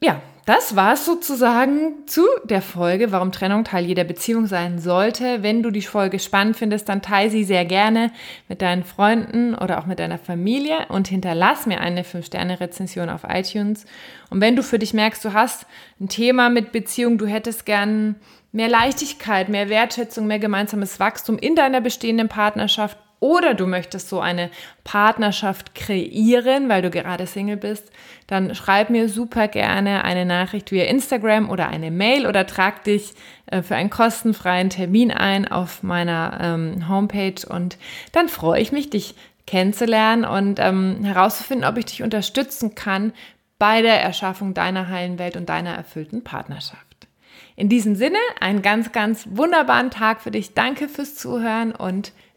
Ja, 0.00 0.20
das 0.44 0.74
war 0.74 0.94
es 0.94 1.04
sozusagen 1.04 2.06
zu 2.06 2.22
der 2.44 2.62
Folge, 2.62 3.12
warum 3.12 3.30
Trennung 3.30 3.62
Teil 3.62 3.84
jeder 3.84 4.02
Beziehung 4.02 4.46
sein 4.46 4.80
sollte. 4.80 5.42
Wenn 5.42 5.62
du 5.62 5.70
die 5.70 5.82
Folge 5.82 6.18
spannend 6.18 6.56
findest, 6.56 6.88
dann 6.88 7.00
teile 7.00 7.30
sie 7.30 7.44
sehr 7.44 7.64
gerne 7.64 8.10
mit 8.48 8.60
deinen 8.60 8.82
Freunden 8.82 9.54
oder 9.54 9.78
auch 9.78 9.86
mit 9.86 10.00
deiner 10.00 10.18
Familie 10.18 10.86
und 10.88 11.06
hinterlass 11.06 11.66
mir 11.66 11.80
eine 11.80 12.02
5-Sterne-Rezension 12.02 13.08
auf 13.08 13.22
iTunes. 13.28 13.84
Und 14.30 14.40
wenn 14.40 14.56
du 14.56 14.64
für 14.64 14.80
dich 14.80 14.94
merkst, 14.94 15.24
du 15.24 15.32
hast 15.32 15.66
ein 16.00 16.08
Thema 16.08 16.50
mit 16.50 16.72
Beziehung, 16.72 17.18
du 17.18 17.26
hättest 17.26 17.64
gern 17.64 18.16
mehr 18.50 18.68
Leichtigkeit, 18.68 19.48
mehr 19.48 19.68
Wertschätzung, 19.68 20.26
mehr 20.26 20.40
gemeinsames 20.40 20.98
Wachstum 20.98 21.38
in 21.38 21.54
deiner 21.54 21.80
bestehenden 21.80 22.28
Partnerschaft, 22.28 22.98
oder 23.22 23.54
du 23.54 23.68
möchtest 23.68 24.08
so 24.08 24.20
eine 24.20 24.50
Partnerschaft 24.82 25.76
kreieren, 25.76 26.68
weil 26.68 26.82
du 26.82 26.90
gerade 26.90 27.28
Single 27.28 27.56
bist, 27.56 27.90
dann 28.26 28.52
schreib 28.56 28.90
mir 28.90 29.08
super 29.08 29.46
gerne 29.46 30.02
eine 30.02 30.26
Nachricht 30.26 30.72
via 30.72 30.84
Instagram 30.84 31.48
oder 31.48 31.68
eine 31.68 31.92
Mail 31.92 32.26
oder 32.26 32.48
trag 32.48 32.82
dich 32.82 33.14
äh, 33.46 33.62
für 33.62 33.76
einen 33.76 33.90
kostenfreien 33.90 34.70
Termin 34.70 35.12
ein 35.12 35.46
auf 35.46 35.84
meiner 35.84 36.38
ähm, 36.42 36.88
Homepage 36.88 37.46
und 37.48 37.78
dann 38.10 38.28
freue 38.28 38.60
ich 38.60 38.72
mich, 38.72 38.90
dich 38.90 39.14
kennenzulernen 39.46 40.24
und 40.24 40.58
ähm, 40.58 41.04
herauszufinden, 41.04 41.68
ob 41.68 41.78
ich 41.78 41.84
dich 41.84 42.02
unterstützen 42.02 42.74
kann 42.74 43.12
bei 43.60 43.82
der 43.82 44.02
Erschaffung 44.02 44.52
deiner 44.52 44.88
heilen 44.88 45.20
Welt 45.20 45.36
und 45.36 45.48
deiner 45.48 45.74
erfüllten 45.74 46.24
Partnerschaft. 46.24 47.06
In 47.54 47.68
diesem 47.68 47.94
Sinne, 47.94 48.18
einen 48.40 48.62
ganz, 48.62 48.90
ganz 48.90 49.28
wunderbaren 49.30 49.90
Tag 49.90 50.22
für 50.22 50.32
dich. 50.32 50.54
Danke 50.54 50.88
fürs 50.88 51.14
Zuhören 51.14 51.72
und 51.72 52.12